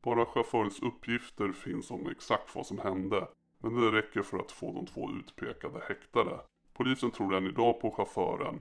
Bara 0.04 0.26
chaufförens 0.26 0.82
uppgifter 0.82 1.52
finns 1.52 1.90
om 1.90 2.08
exakt 2.10 2.54
vad 2.54 2.66
som 2.66 2.78
hände. 2.78 3.28
Men 3.58 3.74
det 3.74 3.92
räcker 3.92 4.22
för 4.22 4.38
att 4.38 4.52
få 4.52 4.72
de 4.72 4.86
två 4.86 5.10
utpekade 5.10 5.80
häktade. 5.88 6.40
Polisen 6.72 7.10
tror 7.10 7.34
än 7.34 7.46
idag 7.46 7.80
på 7.80 7.90
chauffören. 7.90 8.60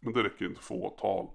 Men 0.00 0.12
det 0.12 0.22
räcker 0.22 0.44
inte 0.44 0.60
för 0.60 0.74
åtal. 0.74 1.30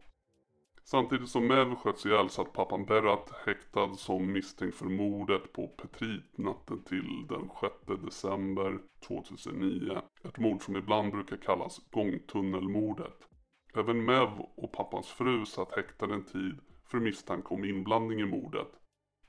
Samtidigt 0.83 1.29
som 1.29 1.47
Mev 1.47 1.75
sköts 1.75 2.05
ihjäl 2.05 2.29
satt 2.29 2.53
pappan 2.53 2.85
Berat 2.85 3.31
häktad 3.45 3.93
som 3.93 4.31
misstänkt 4.31 4.77
för 4.77 4.85
mordet 4.85 5.53
på 5.53 5.67
Petrit 5.67 6.37
natten 6.37 6.83
till 6.83 7.27
den 7.29 7.49
6 7.61 8.03
december 8.03 8.79
2009. 9.07 10.01
Ett 10.23 10.37
mord 10.37 10.61
som 10.61 10.75
ibland 10.75 11.11
brukar 11.11 11.37
kallas 11.37 11.81
gångtunnelmordet. 11.91 13.27
Även 13.75 14.05
Mev 14.05 14.29
och 14.55 14.71
pappans 14.71 15.07
fru 15.07 15.45
satt 15.45 15.71
häktade 15.71 16.13
en 16.13 16.25
tid 16.25 16.59
för 16.85 16.99
misstanke 16.99 17.53
om 17.53 17.65
inblandning 17.65 18.19
i 18.19 18.25
mordet. 18.25 18.67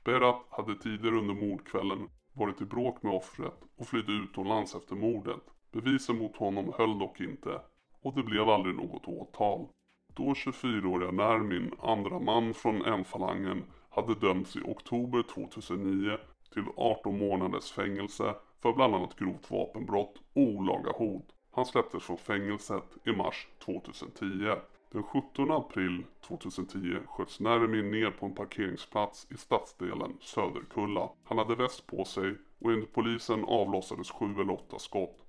Berat 0.03 0.45
hade 0.49 0.75
tidigare 0.75 1.15
under 1.15 1.33
mordkvällen 1.33 2.09
varit 2.33 2.61
i 2.61 2.65
bråk 2.65 3.03
med 3.03 3.13
offret 3.13 3.63
och 3.77 3.87
flydde 3.87 4.11
utomlands 4.11 4.75
efter 4.75 4.95
mordet. 4.95 5.41
Bevisen 5.71 6.17
mot 6.17 6.35
honom 6.35 6.73
höll 6.77 6.99
dock 6.99 7.19
inte 7.21 7.61
och 8.01 8.15
det 8.15 8.23
blev 8.23 8.49
aldrig 8.49 8.75
något 8.75 9.07
åtal. 9.07 9.67
Då 10.15 10.23
24-åriga 10.23 11.11
Nermin, 11.11 11.71
andra 11.79 12.19
man 12.19 12.53
från 12.53 12.85
M-falangen, 12.85 13.63
hade 13.89 14.15
dömts 14.15 14.55
i 14.55 14.59
oktober 14.65 15.23
2009 15.23 16.17
till 16.53 16.65
18 16.77 17.19
månaders 17.19 17.71
fängelse 17.71 18.35
för 18.61 18.73
bland 18.73 18.95
annat 18.95 19.15
grovt 19.15 19.51
vapenbrott 19.51 20.15
och 20.33 20.41
olaga 20.41 20.91
hot. 20.91 21.25
Han 21.51 21.65
släpptes 21.65 22.03
från 22.03 22.17
fängelset 22.17 22.97
i 23.05 23.11
mars 23.11 23.47
2010. 23.65 24.55
Den 24.91 25.03
17 25.03 25.51
april 25.51 26.05
2010 26.21 26.97
sköts 27.07 27.39
Nermin 27.39 27.91
ner 27.91 28.11
på 28.11 28.25
en 28.25 28.35
parkeringsplats 28.35 29.27
i 29.31 29.37
stadsdelen 29.37 30.17
Söderkulla. 30.21 31.09
Han 31.23 31.37
hade 31.37 31.55
väst 31.55 31.87
på 31.87 32.05
sig 32.05 32.35
och 32.59 32.71
enligt 32.71 32.93
polisen 32.93 33.45
avlossades 33.45 34.11
sju 34.11 34.25
eller 34.25 34.53
åtta 34.53 34.79
skott. 34.79 35.25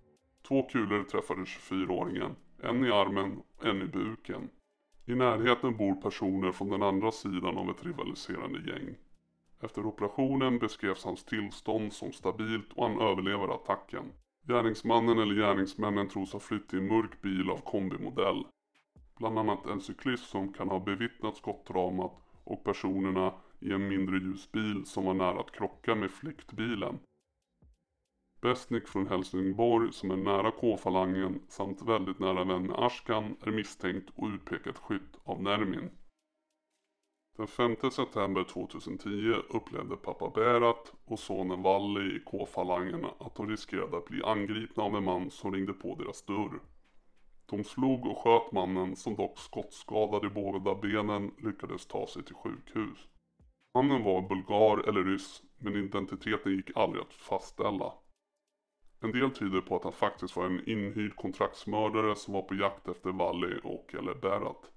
Två 0.48 0.62
kulor 0.62 1.04
träffade 1.04 1.40
24-åringen, 1.40 2.34
en 2.62 2.86
i 2.86 2.90
armen 2.90 3.42
och 3.56 3.66
en 3.66 3.82
i 3.82 3.86
buken. 3.86 4.50
I 5.06 5.14
närheten 5.14 5.76
bor 5.76 5.94
personer 5.94 6.52
från 6.52 6.68
den 6.68 6.82
andra 6.82 7.12
sidan 7.12 7.58
av 7.58 7.70
ett 7.70 7.84
rivaliserande 7.84 8.58
gäng. 8.70 8.94
Efter 9.60 9.86
operationen 9.86 10.58
beskrevs 10.58 11.04
hans 11.04 11.24
tillstånd 11.24 11.92
som 11.92 12.12
stabilt 12.12 12.72
och 12.72 12.88
han 12.88 13.00
överlever 13.00 13.54
attacken. 13.54 14.04
Gärningsmannen 14.48 15.18
eller 15.18 15.34
gärningsmännen 15.34 16.08
tros 16.08 16.32
ha 16.32 16.40
flytt 16.40 16.74
i 16.74 16.76
en 16.76 16.88
mörk 16.88 17.22
bil 17.22 17.50
av 17.50 17.58
kombimodell. 17.58 18.44
Bland 19.20 19.38
annat 19.38 19.66
en 19.66 19.80
cyklist 19.80 20.30
som 20.30 20.52
kan 20.52 20.68
ha 20.68 20.80
bevittnat 20.80 21.36
skottdramat 21.36 22.12
och 22.44 22.64
personerna 22.64 23.34
i 23.60 23.72
en 23.72 23.88
mindre 23.88 24.18
ljus 24.18 24.52
bil 24.52 24.86
som 24.86 25.04
var 25.04 25.14
nära 25.14 25.40
att 25.40 25.52
krocka 25.52 25.94
med 25.94 26.10
flyktbilen. 26.10 26.98
Besnik 28.40 28.88
från 28.88 29.06
Helsingborg 29.06 29.92
som 29.92 30.10
är 30.10 30.16
nära 30.16 30.50
K-falangen 30.50 31.42
samt 31.48 31.82
väldigt 31.82 32.18
nära 32.18 32.44
vän 32.44 32.66
med 32.66 32.78
Ashkan 32.78 33.36
är 33.42 33.50
misstänkt 33.50 34.10
och 34.14 34.28
utpekat 34.28 34.78
skytt 34.78 35.18
av 35.24 35.42
Nermin. 35.42 35.90
Den 37.36 37.46
5 37.46 37.76
september 37.92 38.44
2010 38.44 39.34
upplevde 39.48 39.96
pappa 39.96 40.30
Berat 40.30 40.92
och 41.04 41.18
sonen 41.18 41.62
Valli 41.62 42.16
i 42.16 42.20
K-falangen 42.24 43.06
att 43.18 43.34
de 43.34 43.48
riskerade 43.48 43.96
att 43.96 44.08
bli 44.08 44.22
angripna 44.22 44.82
av 44.82 44.96
en 44.96 45.04
man 45.04 45.30
som 45.30 45.52
ringde 45.54 45.72
på 45.72 45.94
deras 45.94 46.22
dörr. 46.22 46.60
De 47.50 47.64
slog 47.64 48.07
och 48.07 48.19
sköt 48.19 48.52
mannen 48.52 48.97
som 48.97 49.16
dock 49.16 49.38
skottskadad 49.38 50.25
i 50.25 50.28
båda 50.28 50.75
benen 50.75 51.35
lyckades 51.38 51.87
ta 51.87 52.07
sig 52.07 52.25
till 52.25 52.35
sjukhus. 52.35 53.09
Mannen 53.75 54.04
var 54.04 54.28
bulgar 54.28 54.88
eller 54.88 55.04
ryss 55.04 55.42
men 55.59 55.76
identiteten 55.76 56.52
gick 56.52 56.76
aldrig 56.76 57.02
att 57.02 57.12
fastställa. 57.12 57.92
En 59.00 59.12
del 59.12 59.30
tyder 59.30 59.61
på 59.61 59.76
att 59.76 59.85
han 59.85 59.92
faktiskt 59.92 60.37
var 60.37 60.47
en 60.47 60.69
inhyrd 60.69 61.16
kontraktsmördare 61.16 62.16
som 62.16 62.35
var 62.35 62.42
på 62.42 62.54
jakt 62.54 62.88
efter 62.88 63.11
Valli 63.11 63.61
och 63.64 63.95
eller 63.95 64.14
Berat. 64.14 64.71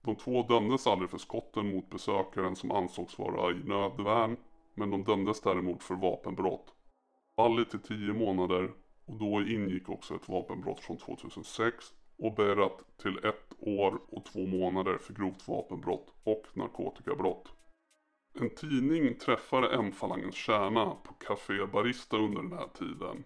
De 0.00 0.16
två 0.16 0.42
dömdes 0.42 0.86
aldrig 0.86 1.10
för 1.10 1.18
skotten 1.18 1.74
mot 1.74 1.90
besökaren 1.90 2.56
som 2.56 2.70
ansågs 2.70 3.18
vara 3.18 3.50
i 3.50 3.54
nödvärn 3.54 4.36
men 4.74 4.90
de 4.90 5.04
dömdes 5.04 5.40
däremot 5.40 5.82
för 5.82 5.94
vapenbrott. 5.94 6.74
Valli 7.36 7.64
till 7.64 7.82
10 7.82 8.12
månader 8.12 8.70
och 9.04 9.16
då 9.16 9.42
ingick 9.42 9.88
också 9.88 10.14
ett 10.14 10.28
vapenbrott 10.28 10.80
från 10.80 10.96
2006 10.96 11.94
och 12.18 12.34
Berat 12.34 12.84
till 12.96 13.24
ett 13.24 13.54
år 13.58 14.00
och 14.08 14.24
två 14.24 14.46
månader 14.46 14.98
för 14.98 15.14
grovt 15.14 15.48
vapenbrott 15.48 16.14
och 16.24 16.46
narkotikabrott. 16.52 17.52
En 18.40 18.50
tidning 18.50 19.14
träffade 19.14 19.74
M-falangens 19.74 20.34
kärna 20.34 20.90
på 21.04 21.14
Café 21.14 21.66
Barista 21.66 22.16
under 22.16 22.42
den 22.42 22.52
här 22.52 22.68
tiden. 22.74 23.24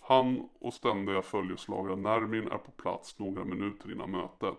Han 0.00 0.48
och 0.60 0.74
ständiga 0.74 1.22
följeslagare 1.22 1.96
Nermin 1.96 2.48
är 2.48 2.58
på 2.58 2.70
plats 2.70 3.18
några 3.18 3.44
minuter 3.44 3.92
innan 3.92 4.10
mötet. 4.10 4.58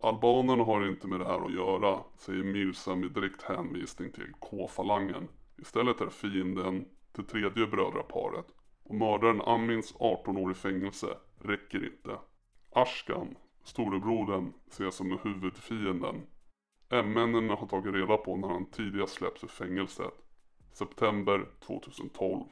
Albanerna 0.00 0.64
har 0.64 0.88
inte 0.88 1.06
med 1.06 1.20
det 1.20 1.26
här 1.26 1.46
att 1.46 1.54
göra, 1.54 2.00
säger 2.16 2.44
Mirza 2.44 2.94
med 2.94 3.12
direkt 3.12 3.42
hänvisning 3.42 4.12
till 4.12 4.32
K-falangen. 4.38 5.28
Istället 5.58 6.00
är 6.00 6.10
fienden 6.10 6.84
det 7.12 7.22
tredje 7.22 7.66
brödraparet 7.66 8.46
och 8.82 8.94
mördaren 8.94 9.40
Amins 9.40 9.94
18 9.98 10.36
år 10.36 10.50
i 10.50 10.54
fängelse 10.54 11.06
räcker 11.40 11.84
inte. 11.84 12.18
Ashkan, 12.82 13.36
storebrodern, 13.64 14.52
ses 14.70 14.94
som 14.94 15.18
huvudfienden. 15.22 16.26
M-männen 16.90 17.50
har 17.50 17.66
tagit 17.66 17.94
reda 17.94 18.16
på 18.16 18.36
när 18.36 18.48
han 18.48 18.70
tidigast 18.70 19.14
släpps 19.14 19.44
ur 19.44 19.48
fängelset. 19.48 20.12
September 20.72 21.48
2012. 21.60 22.44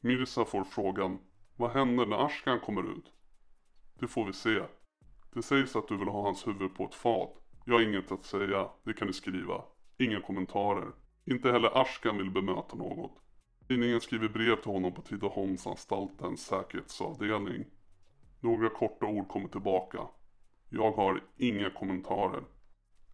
Mirza 0.00 0.44
får 0.44 0.64
frågan 0.64 1.18
Vad 1.56 1.70
händer 1.70 2.06
när 2.06 2.26
Ashkan 2.26 2.60
kommer 2.60 2.82
ut? 2.82 3.12
Det 3.98 4.06
får 4.06 4.26
vi 4.26 4.32
se. 4.32 4.62
Det 5.34 5.42
sägs 5.42 5.76
att 5.76 5.88
du 5.88 5.96
vill 5.96 6.08
ha 6.08 6.22
hans 6.22 6.46
huvud 6.46 6.74
på 6.74 6.84
ett 6.84 6.94
fat. 6.94 7.32
Jag 7.64 7.74
har 7.74 7.82
inget 7.82 8.12
att 8.12 8.24
säga, 8.24 8.68
det 8.82 8.92
kan 8.92 9.06
du 9.06 9.12
skriva. 9.12 9.62
Inga 9.98 10.20
kommentarer. 10.20 10.92
Inte 11.24 11.52
heller 11.52 11.80
Ashkan 11.80 12.16
vill 12.16 12.30
bemöta 12.30 12.76
något. 12.76 13.12
Tidningen 13.68 14.00
skriver 14.00 14.28
brev 14.28 14.56
till 14.56 14.72
honom 14.72 14.92
på 14.92 15.02
Tidaholmsanstaltens 15.02 16.46
säkerhetsavdelning. 16.46 17.64
Några 18.44 18.68
korta 18.68 19.06
ord 19.06 19.28
kommer 19.28 19.48
tillbaka. 19.48 19.98
Jag 20.68 20.92
har 20.92 21.20
inga 21.36 21.70
kommentarer. 21.70 22.44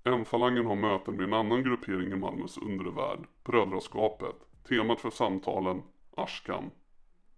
M-falangen 0.05 0.67
har 0.67 0.77
möten 0.77 1.17
med 1.17 1.25
en 1.25 1.35
annan 1.35 1.63
gruppering 1.63 2.13
i 2.13 2.17
Malmös 2.17 2.59
undre 2.59 2.91
värld, 2.91 3.19
Brödraskapet. 3.45 4.37
Temat 4.69 5.01
för 5.01 5.11
samtalen, 5.11 5.83
Ashkan. 6.17 6.71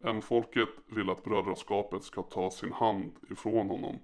M-folket 0.04 0.68
vill 0.86 1.10
att 1.10 1.24
brödraskapet 1.24 2.02
ska 2.02 2.22
ta 2.22 2.50
sin 2.50 2.72
hand 2.72 3.12
ifrån 3.30 3.68
honom. 3.68 3.98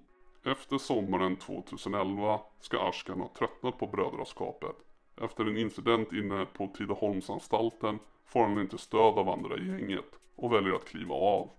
Efter 0.45 0.77
sommaren 0.77 1.35
2011 1.35 2.39
ska 2.59 2.89
Ashkan 2.89 3.19
ha 3.19 3.31
tröttnat 3.37 3.79
på 3.79 3.87
brödraskapet. 3.87 4.75
Efter 5.21 5.45
en 5.45 5.57
incident 5.57 6.13
inne 6.13 6.45
på 6.45 6.67
Tidaholmsanstalten 6.77 7.99
får 8.25 8.43
han 8.43 8.61
inte 8.61 8.77
stöd 8.77 9.17
av 9.17 9.29
andra 9.29 9.57
i 9.57 9.67
gänget 9.67 10.19
och 10.35 10.53
väljer 10.53 10.73
att 10.73 10.85
kliva 10.85 11.15
av. 11.15 11.49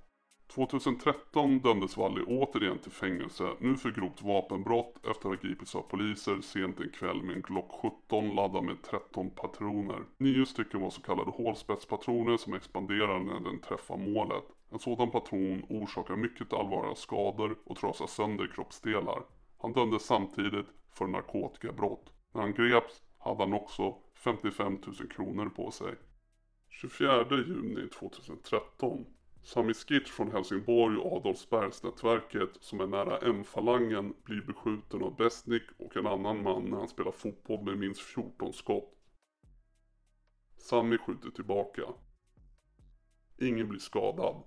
2013 0.50 1.60
dömdes 1.60 1.96
Wally 1.96 2.22
återigen 2.22 2.78
till 2.78 2.92
fängelse, 2.92 3.50
nu 3.58 3.76
för 3.76 3.90
grovt 3.90 4.22
vapenbrott 4.22 4.96
efter 4.96 5.10
att 5.10 5.24
ha 5.24 5.48
gripits 5.48 5.74
av 5.74 5.82
poliser 5.82 6.40
sent 6.40 6.80
en 6.80 6.90
kväll 6.90 7.22
med 7.22 7.36
en 7.36 7.42
Glock 7.42 7.92
17 8.08 8.34
laddad 8.34 8.64
med 8.64 8.82
13 8.82 9.30
patroner. 9.30 10.04
Nio 10.16 10.46
stycken 10.46 10.80
var 10.80 10.90
så 10.90 11.02
kallade 11.02 11.30
hålspetspatroner 11.30 12.36
som 12.36 12.54
expanderar 12.54 13.18
när 13.18 13.40
den 13.40 13.60
träffar 13.60 13.96
målet. 13.96 14.44
En 14.72 14.78
sådan 14.78 15.10
patron 15.10 15.64
orsakar 15.68 16.16
mycket 16.16 16.52
allvarliga 16.52 16.94
skador 16.94 17.58
och 17.64 17.76
trasar 17.76 18.06
sönder 18.06 18.46
kroppsdelar. 18.54 19.22
Han 19.58 19.72
dömdes 19.72 20.02
samtidigt 20.02 20.66
för 20.92 21.06
narkotikabrott. 21.06 22.12
När 22.34 22.42
han 22.42 22.54
greps 22.54 23.02
hade 23.18 23.42
han 23.42 23.52
också 23.52 23.94
55 24.24 24.72
000 24.72 24.80
kronor 25.10 25.48
på 25.48 25.70
sig. 25.70 25.94
24 26.68 27.26
juni 27.30 27.88
2013 27.88 29.06
Sami 29.42 29.74
Skitch 29.74 30.10
från 30.10 30.30
Helsingborg 30.30 30.96
och 30.96 31.16
Adolfsbergsnätverket 31.16 32.50
som 32.60 32.80
är 32.80 32.86
nära 32.86 33.18
M-falangen 33.18 34.14
blir 34.24 34.42
beskjuten 34.42 35.02
av 35.02 35.16
Besnik 35.16 35.62
och 35.78 35.96
en 35.96 36.06
annan 36.06 36.42
man 36.42 36.64
när 36.64 36.76
han 36.76 36.88
spelar 36.88 37.12
fotboll 37.12 37.64
med 37.64 37.78
minst 37.78 38.00
14 38.00 38.52
skott. 38.52 38.96
Sami 40.56 40.98
skjuter 40.98 41.30
tillbaka. 41.30 41.82
Ingen 43.38 43.68
blir 43.68 43.80
skadad. 43.80 44.42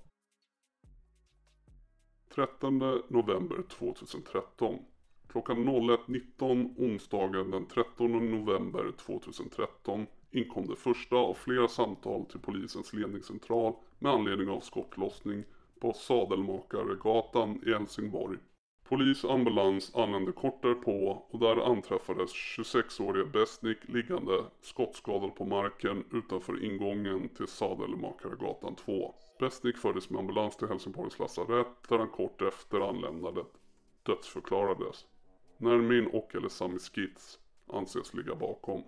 13 2.36 2.80
november 3.10 3.64
2013. 3.70 4.80
Klockan 5.28 5.68
01.19 5.68 6.74
onsdagen 6.78 7.52
den 7.52 7.66
13 7.66 8.32
november 8.32 8.92
2013 8.98 10.08
inkom 10.32 10.68
det 10.68 10.76
första 10.76 11.16
av 11.16 11.34
flera 11.34 11.68
samtal 11.68 12.26
till 12.26 12.40
polisens 12.40 12.94
ledningscentral 12.94 13.74
med 14.04 14.12
anledning 14.12 14.50
av 14.50 14.60
skottlossning 14.60 15.44
på 15.82 15.94
Sadelmakaregatan 15.94 17.64
i 17.66 17.74
Helsingborg. 17.74 18.38
Polis 18.84 19.24
och 19.24 19.34
ambulans 19.34 19.96
anlände 19.96 20.32
kort 20.32 20.62
därpå 20.62 21.26
och 21.30 21.40
där 21.40 21.72
anträffades 21.72 22.30
26-årige 22.34 23.26
Besnik 23.26 23.78
liggande 23.82 24.44
skottskadad 24.62 25.36
på 25.36 25.46
marken 25.46 26.04
utanför 26.12 26.64
ingången 26.66 27.30
till 27.30 27.48
Sadelmakaregatan 27.48 28.76
2. 28.76 29.16
Besnik 29.40 29.78
fördes 29.78 30.10
med 30.10 30.20
ambulans 30.20 30.58
till 30.58 30.68
Helsingborgs 30.68 31.20
lasarett 31.20 31.90
där 31.90 31.98
han 31.98 32.10
kort 32.10 32.42
efter 32.42 32.90
anländandet 32.90 33.52
dödsförklarades. 34.04 35.06
Nermin 35.58 36.08
och 36.08 36.36
eller 36.36 36.50
Sami 36.50 36.80
Skits 36.80 37.40
anses 37.68 38.14
ligga 38.14 38.36
bakom. 38.36 38.84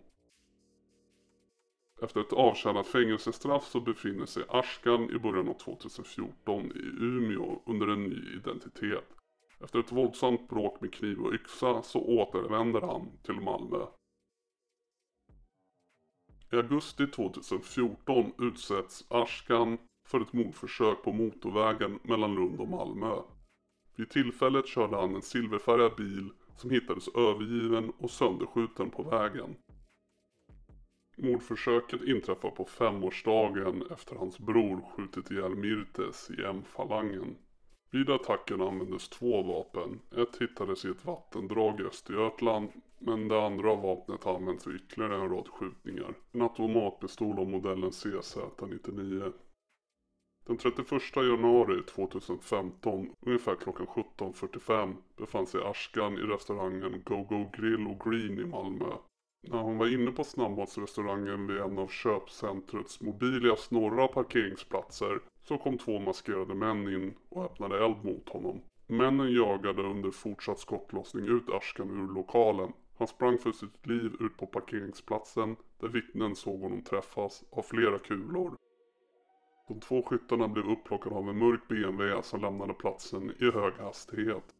Efter 2.06 2.22
ett 2.22 2.34
avtjänat 2.34 2.88
fängelsestraff 2.88 3.66
så 3.66 3.80
befinner 3.80 4.26
sig 4.26 4.44
Ashkan 4.50 5.10
i 5.10 5.20
början 5.20 5.50
av 5.50 5.54
2014 5.54 6.66
i 6.66 7.04
Umeå 7.06 7.62
under 7.66 7.88
en 7.88 8.04
ny 8.04 8.36
identitet. 8.36 9.08
Efter 9.60 9.80
ett 9.80 9.92
våldsamt 9.92 10.50
bråk 10.50 10.82
med 10.82 10.94
kniv 10.94 11.20
och 11.20 11.34
yxa 11.34 11.82
så 11.82 12.00
återvänder 12.00 12.82
han 12.82 13.12
till 13.24 13.42
Malmö. 13.42 13.86
I 16.52 16.56
augusti 16.56 17.08
2014 17.08 18.34
utsätts 18.40 19.06
Ashkan 19.10 19.78
för 20.08 20.22
ett 20.22 20.34
mordförsök 20.34 21.04
på 21.04 21.14
motorvägen 21.14 22.00
mellan 22.04 22.36
Lund 22.36 22.60
och 22.60 22.68
Malmö. 22.68 23.16
Vid 23.96 24.10
tillfället 24.10 24.68
körde 24.68 24.96
han 24.96 25.16
en 25.16 25.22
silverfärgad 25.22 25.96
bil 25.96 26.30
som 26.58 26.70
hittades 26.70 27.08
övergiven 27.08 27.90
och 27.90 28.12
sönderskjuten 28.12 28.90
på 28.90 29.04
vägen. 29.04 29.56
Mordförsöket 31.16 32.02
inträffar 32.02 32.50
på 32.50 32.66
femårsdagen 32.66 33.84
efter 33.92 34.16
hans 34.16 34.40
bror 34.40 34.82
skjutit 34.82 35.32
ihjäl 35.32 35.56
Mirtes 35.56 36.30
i 36.30 36.44
M-falangen. 36.44 37.36
Vid 37.92 38.10
attacken 38.10 38.62
användes 38.62 39.10
två 39.10 39.44
vapen. 39.44 40.00
Ett 40.18 40.42
hittades 40.42 40.86
i 40.86 40.90
ett 40.90 41.06
vattendrag 41.06 41.82
i 41.82 41.84
Östergötland 41.84 42.70
men 43.00 43.28
det 43.28 43.46
andra 43.46 43.76
vapnet 43.76 44.26
används 44.26 44.68
vid 44.68 44.76
ytterligare 44.76 45.16
en 45.16 45.30
rad 45.30 45.48
skjutningar. 45.48 46.14
En 46.32 46.42
automatpistol 46.42 47.40
av 47.40 47.48
modellen 47.48 47.90
CZ-99. 47.90 49.34
Den 50.48 50.58
31 50.58 51.16
januari 51.16 51.84
2015, 51.84 53.10
ungefär 53.20 53.56
klockan 53.56 53.88
17.45, 53.88 54.96
befann 55.18 55.48
sig 55.48 55.62
Ashkan 55.64 56.18
i 56.18 56.22
restaurangen 56.22 57.02
Go 57.06 57.24
Go 57.24 57.52
Grill 57.58 57.88
och 57.88 58.12
Green 58.12 58.40
i 58.40 58.46
Malmö. 58.46 58.98
När 59.48 59.62
hon 59.62 59.78
var 59.78 59.94
inne 59.94 60.12
på 60.12 60.24
snabbmatsrestaurangen 60.24 61.48
vid 61.48 61.58
en 61.58 61.80
av 61.80 61.88
köpcentrets 61.88 63.02
Mobilias 63.02 63.72
norra 63.72 64.08
parkeringsplatser 64.08 65.20
så 65.42 65.58
kom 65.58 65.78
två 65.78 66.00
maskerade 66.00 66.56
män 66.56 66.88
in 66.88 67.14
och 67.30 67.46
öppnade 67.46 67.86
eld 67.86 68.06
mot 68.06 68.30
honom. 68.30 68.62
Männen 68.88 69.34
jagade 69.34 69.82
under 69.82 70.12
fortsatt 70.12 70.60
skottlossning 70.60 71.26
ut 71.26 71.50
Ashkan 71.50 71.90
ur 71.90 72.14
lokalen. 72.14 72.74
Han 72.98 73.08
sprang 73.08 73.38
för 73.38 73.52
sitt 73.52 73.88
liv 73.88 74.12
ut 74.20 74.38
på 74.38 74.46
parkeringsplatsen 74.46 75.56
där 75.80 75.88
vittnen 75.88 76.36
såg 76.36 76.62
honom 76.62 76.82
träffas 76.82 77.44
av 77.52 77.62
flera 77.62 78.00
kulor. 78.00 78.56
De 79.68 79.80
två 79.80 80.04
skyttarna 80.04 80.48
blev 80.48 80.70
upplockade 80.70 81.16
av 81.16 81.30
en 81.30 81.38
mörk 81.38 81.68
BMW 81.68 82.22
som 82.24 82.42
lämnade 82.42 82.74
platsen 82.74 83.34
i 83.40 83.52
hög 83.52 83.74
hastighet. 83.74 84.55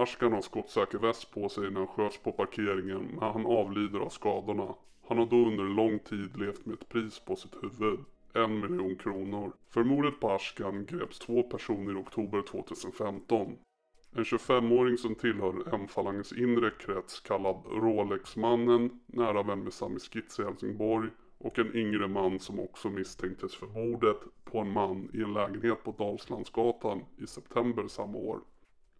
Ashkan 0.00 0.32
har 0.32 0.40
skottsäker 0.40 0.98
väst 0.98 1.34
på 1.34 1.48
sig 1.48 1.70
när 1.70 1.80
han 1.80 1.86
sköts 1.86 2.18
på 2.18 2.32
parkeringen 2.32 3.08
men 3.12 3.32
han 3.32 3.46
avlider 3.46 3.98
av 3.98 4.08
skadorna. 4.08 4.74
Han 5.08 5.18
har 5.18 5.26
då 5.26 5.36
under 5.36 5.64
lång 5.64 5.98
tid 5.98 6.36
levt 6.36 6.66
med 6.66 6.74
ett 6.74 6.88
pris 6.88 7.20
på 7.20 7.36
sitt 7.36 7.54
huvud. 7.62 7.98
En 8.34 8.60
miljon 8.60 8.96
kronor. 8.96 9.52
För 9.68 9.84
mordet 9.84 10.20
på 10.20 10.30
Ashkan 10.30 10.86
greps 10.86 11.18
två 11.18 11.42
personer 11.42 11.92
i 11.92 12.02
oktober 12.02 12.42
2015. 12.42 13.56
En 14.12 14.24
25-åring 14.24 14.96
som 14.96 15.14
tillhör 15.14 15.74
M-falangens 15.74 16.32
inre 16.32 16.70
krets 16.70 17.20
kallad 17.20 17.62
Rolex-mannen, 17.66 19.00
nära 19.06 19.42
vän 19.42 19.64
med 19.64 19.72
Sami 19.72 19.98
Skitz 19.98 20.40
i 20.40 20.42
Helsingborg 20.42 21.10
och 21.38 21.58
en 21.58 21.76
yngre 21.76 22.08
man 22.08 22.40
som 22.40 22.60
också 22.60 22.88
misstänktes 22.90 23.56
för 23.56 23.66
mordet 23.66 24.18
på 24.44 24.58
en 24.58 24.72
man 24.72 25.10
i 25.14 25.22
en 25.22 25.32
lägenhet 25.32 25.84
på 25.84 25.94
Dalslandsgatan 25.98 27.04
i 27.18 27.26
september 27.26 27.88
samma 27.88 28.18
år. 28.18 28.40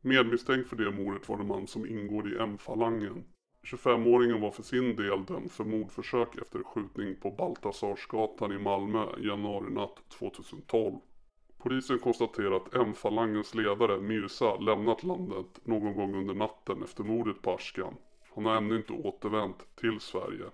Medmisstänkt 0.03 0.69
för 0.69 0.77
det 0.77 0.91
mordet 0.91 1.29
var 1.29 1.39
en 1.39 1.47
man 1.47 1.67
som 1.67 1.87
ingår 1.87 2.33
i 2.33 2.39
M-falangen. 2.39 3.25
25-åringen 3.63 4.41
var 4.41 4.51
för 4.51 4.63
sin 4.63 4.97
del 4.97 5.25
dömd 5.25 5.51
för 5.51 5.65
mordförsök 5.65 6.37
efter 6.43 6.63
skjutning 6.63 7.17
på 7.17 7.31
Baltasarsgatan 7.31 8.53
i 8.53 8.59
Malmö 8.59 9.07
januari 9.19 9.71
natt 9.71 10.09
2012. 10.09 10.97
Polisen 11.59 11.99
konstaterar 11.99 12.57
att 12.57 12.75
M-falangens 12.75 13.55
ledare 13.55 14.01
Mirza 14.01 14.57
lämnat 14.57 15.03
landet 15.03 15.61
någon 15.65 15.95
gång 15.95 16.15
under 16.15 16.35
natten 16.35 16.83
efter 16.83 17.05
mordet 17.05 17.43
på 17.43 17.51
Ashkan. 17.51 17.97
Han 18.35 18.45
har 18.45 18.57
ännu 18.57 18.77
inte 18.77 18.93
återvänt 18.93 19.77
till 19.77 20.01
Sverige. 20.01 20.45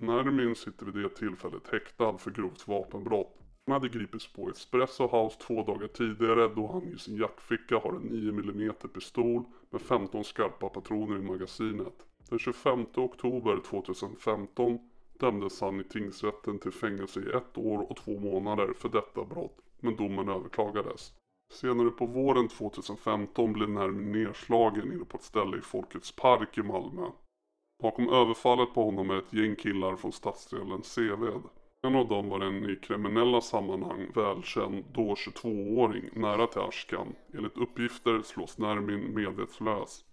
Nermin 0.00 0.54
sitter 0.54 0.86
vid 0.86 0.94
det 0.94 1.08
tillfället 1.08 1.68
häktad 1.72 2.18
för 2.18 2.30
grovt 2.30 2.68
vapenbrott. 2.68 3.45
Han 3.66 3.72
hade 3.72 3.88
gripits 3.88 4.32
på 4.32 4.48
Espresso 4.48 5.06
House 5.06 5.38
två 5.40 5.62
dagar 5.62 5.88
tidigare 5.88 6.48
då 6.48 6.66
han 6.66 6.82
i 6.82 6.98
sin 6.98 7.16
jackficka 7.16 7.78
har 7.78 7.92
en 7.92 8.02
9 8.02 8.32
mm 8.32 8.72
pistol 8.94 9.44
med 9.70 9.80
15 9.80 10.24
skarpa 10.24 10.68
patroner 10.68 11.16
i 11.16 11.22
magasinet. 11.22 12.06
Den 12.28 12.38
25 12.38 12.86
oktober 12.94 13.60
2015 13.70 14.78
dömdes 15.18 15.60
han 15.60 15.80
i 15.80 15.84
tingsrätten 15.84 16.58
till 16.58 16.72
fängelse 16.72 17.20
i 17.20 17.36
ett 17.36 17.58
år 17.58 17.90
och 17.90 17.96
två 17.96 18.20
månader 18.20 18.72
för 18.72 18.88
detta 18.88 19.24
brott, 19.24 19.58
men 19.80 19.96
domen 19.96 20.28
överklagades. 20.28 21.12
Senare 21.52 21.90
på 21.90 22.06
våren 22.06 22.48
2015 22.48 23.52
blev 23.52 23.70
Nermin 23.70 24.12
nedslagen 24.12 24.92
inne 24.92 25.04
på 25.04 25.16
ett 25.16 25.24
ställe 25.24 25.58
i 25.58 25.60
Folkets 25.60 26.16
Park 26.16 26.58
i 26.58 26.62
Malmö. 26.62 27.10
Bakom 27.82 28.08
överfallet 28.08 28.74
på 28.74 28.84
honom 28.84 29.10
är 29.10 29.18
ett 29.18 29.32
gäng 29.32 29.56
killar 29.56 29.96
från 29.96 30.12
stadsdelen 30.12 30.82
Seved. 30.82 31.42
En 31.82 31.94
av 31.94 32.08
dem 32.08 32.28
var 32.28 32.40
en 32.40 32.70
i 32.70 32.76
kriminella 32.76 33.40
sammanhang 33.40 34.06
välkänd 34.14 34.84
då 34.94 35.14
22-åring 35.14 36.10
nära 36.12 36.46
till 36.46 36.60
Ashkan. 36.60 37.14
Enligt 37.34 37.56
uppgifter 37.56 38.22
slås 38.22 38.58
Nermin 38.58 39.14
medvetslös. 39.14 40.04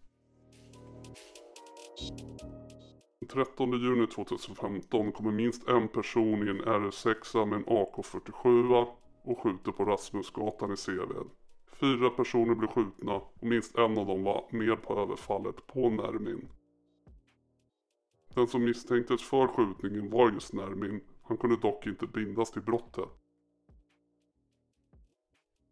Den 3.19 3.29
13 3.29 3.71
juni 3.71 4.07
2015 4.07 5.11
kommer 5.11 5.31
minst 5.31 5.69
en 5.69 5.87
person 5.87 6.47
i 6.47 6.49
en 6.49 6.61
RS6 6.61 7.45
med 7.45 7.57
en 7.57 7.65
AK47 7.65 8.85
och 9.23 9.39
skjuter 9.39 9.71
på 9.71 9.85
Rasmusgatan 9.85 10.73
i 10.73 10.77
Seved. 10.77 11.27
Fyra 11.71 12.09
personer 12.09 12.55
blir 12.55 12.67
skjutna 12.67 13.13
och 13.13 13.33
minst 13.41 13.77
en 13.77 13.97
av 13.97 14.05
dem 14.07 14.23
var 14.23 14.45
med 14.49 14.81
på 14.81 14.99
överfallet 14.99 15.67
på 15.67 15.89
Nermin. 15.89 16.47
Den 18.35 18.47
som 18.47 18.63
misstänktes 18.63 19.23
för 19.23 19.47
skjutningen 19.47 20.09
var 20.09 20.31
just 20.31 20.53
Nermin. 20.53 21.01
Han 21.23 21.37
kunde 21.37 21.57
dock 21.57 21.87
inte 21.87 22.07
bindas 22.07 22.51
till 22.51 22.61
brottet. 22.61 23.09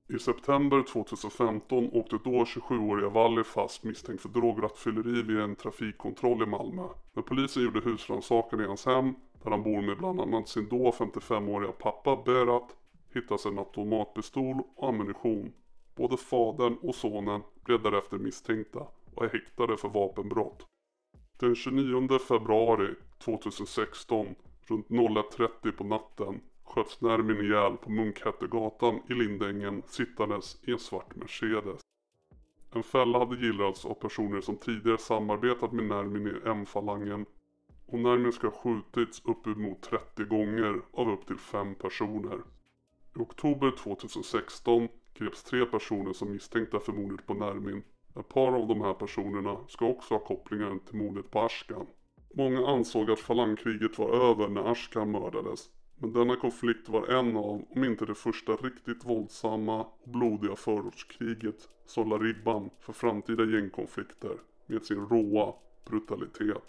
I 0.09 0.19
september 0.19 0.83
2015 0.83 1.89
åkte 1.93 2.19
då 2.23 2.43
27-åriga 2.43 3.09
Valli 3.09 3.43
fast 3.43 3.83
misstänkt 3.83 4.21
för 4.21 4.29
drograttfylleri 4.29 5.21
vid 5.21 5.39
en 5.39 5.55
trafikkontroll 5.55 6.43
i 6.43 6.45
Malmö. 6.45 6.87
När 7.13 7.23
polisen 7.23 7.63
gjorde 7.63 7.79
husrannsakan 7.79 8.61
i 8.61 8.65
hans 8.65 8.85
hem, 8.85 9.13
där 9.43 9.51
han 9.51 9.63
bor 9.63 9.81
med 9.81 9.97
bland 9.97 10.21
annat 10.21 10.47
sin 10.47 10.67
då 10.69 10.91
55-åriga 10.91 11.71
pappa 11.71 12.23
Berat, 12.25 12.75
hittas 13.13 13.45
en 13.45 13.59
automatpistol 13.59 14.61
och 14.75 14.89
ammunition. 14.89 15.53
Både 15.95 16.17
fadern 16.17 16.77
och 16.81 16.95
sonen 16.95 17.41
blev 17.63 17.81
därefter 17.81 18.17
misstänkta 18.17 18.87
och 19.15 19.25
är 19.25 19.29
häktade 19.29 19.77
för 19.77 19.89
vapenbrott. 19.89 20.65
Den 21.39 21.55
29 21.55 22.19
februari 22.19 22.95
2016 23.23 24.35
runt 24.71 24.87
01.30 24.87 25.71
på 25.71 25.83
natten 25.83 26.41
sköts 26.63 27.01
Nermin 27.01 27.41
ihjäl 27.41 27.77
på 27.77 27.91
Munkhättegatan 27.91 29.01
i 29.09 29.13
Lindängen 29.13 29.83
sittandes 29.87 30.57
i 30.63 30.71
en 30.71 30.79
svart 30.79 31.15
Mercedes. 31.15 31.81
En 32.73 32.83
fälla 32.83 33.19
hade 33.19 33.45
gillrats 33.45 33.85
av 33.85 33.93
personer 33.93 34.41
som 34.41 34.57
tidigare 34.57 34.97
samarbetat 34.97 35.71
med 35.71 35.85
Nermin 35.85 36.27
i 36.27 36.49
M-falangen 36.49 37.25
och 37.85 37.99
Nermin 37.99 38.31
ska 38.31 38.47
ha 38.47 38.57
skjutits 38.57 39.21
uppemot 39.25 39.81
30 39.81 40.23
gånger 40.23 40.81
av 40.93 41.09
upp 41.09 41.27
till 41.27 41.37
5 41.37 41.75
personer. 41.75 42.39
I 43.15 43.19
oktober 43.19 43.71
2016 43.71 44.87
greps 45.13 45.43
tre 45.43 45.65
personer 45.65 46.13
som 46.13 46.31
misstänkta 46.31 46.79
för 46.79 46.93
mordet 46.93 47.27
på 47.27 47.33
Nermin 47.33 47.83
ett 48.19 48.29
par 48.29 48.53
av 48.53 48.67
de 48.67 48.81
här 48.81 48.93
personerna 48.93 49.57
ska 49.67 49.85
också 49.85 50.13
ha 50.13 50.19
kopplingar 50.19 50.79
till 50.85 50.97
mordet 50.97 51.31
på 51.31 51.39
Ashkan. 51.39 51.87
Många 52.33 52.67
ansåg 52.67 53.11
att 53.11 53.19
falangkriget 53.19 53.97
var 53.97 54.31
över 54.31 54.47
när 54.47 54.71
Ashkan 54.71 55.11
mördades. 55.11 55.69
Men 55.97 56.13
denna 56.13 56.35
konflikt 56.35 56.89
var 56.89 57.07
en 57.07 57.37
av, 57.37 57.65
om 57.69 57.83
inte 57.83 58.05
det 58.05 58.15
första 58.15 58.51
riktigt 58.51 59.05
våldsamma 59.05 59.81
och 59.81 60.09
blodiga 60.09 60.55
förortskriget 60.55 61.69
som 61.85 62.09
la 62.09 62.17
ribban 62.17 62.69
för 62.79 62.93
framtida 62.93 63.43
gängkonflikter 63.43 64.37
med 64.65 64.83
sin 64.83 65.07
råa 65.07 65.53
brutalitet. 65.89 66.63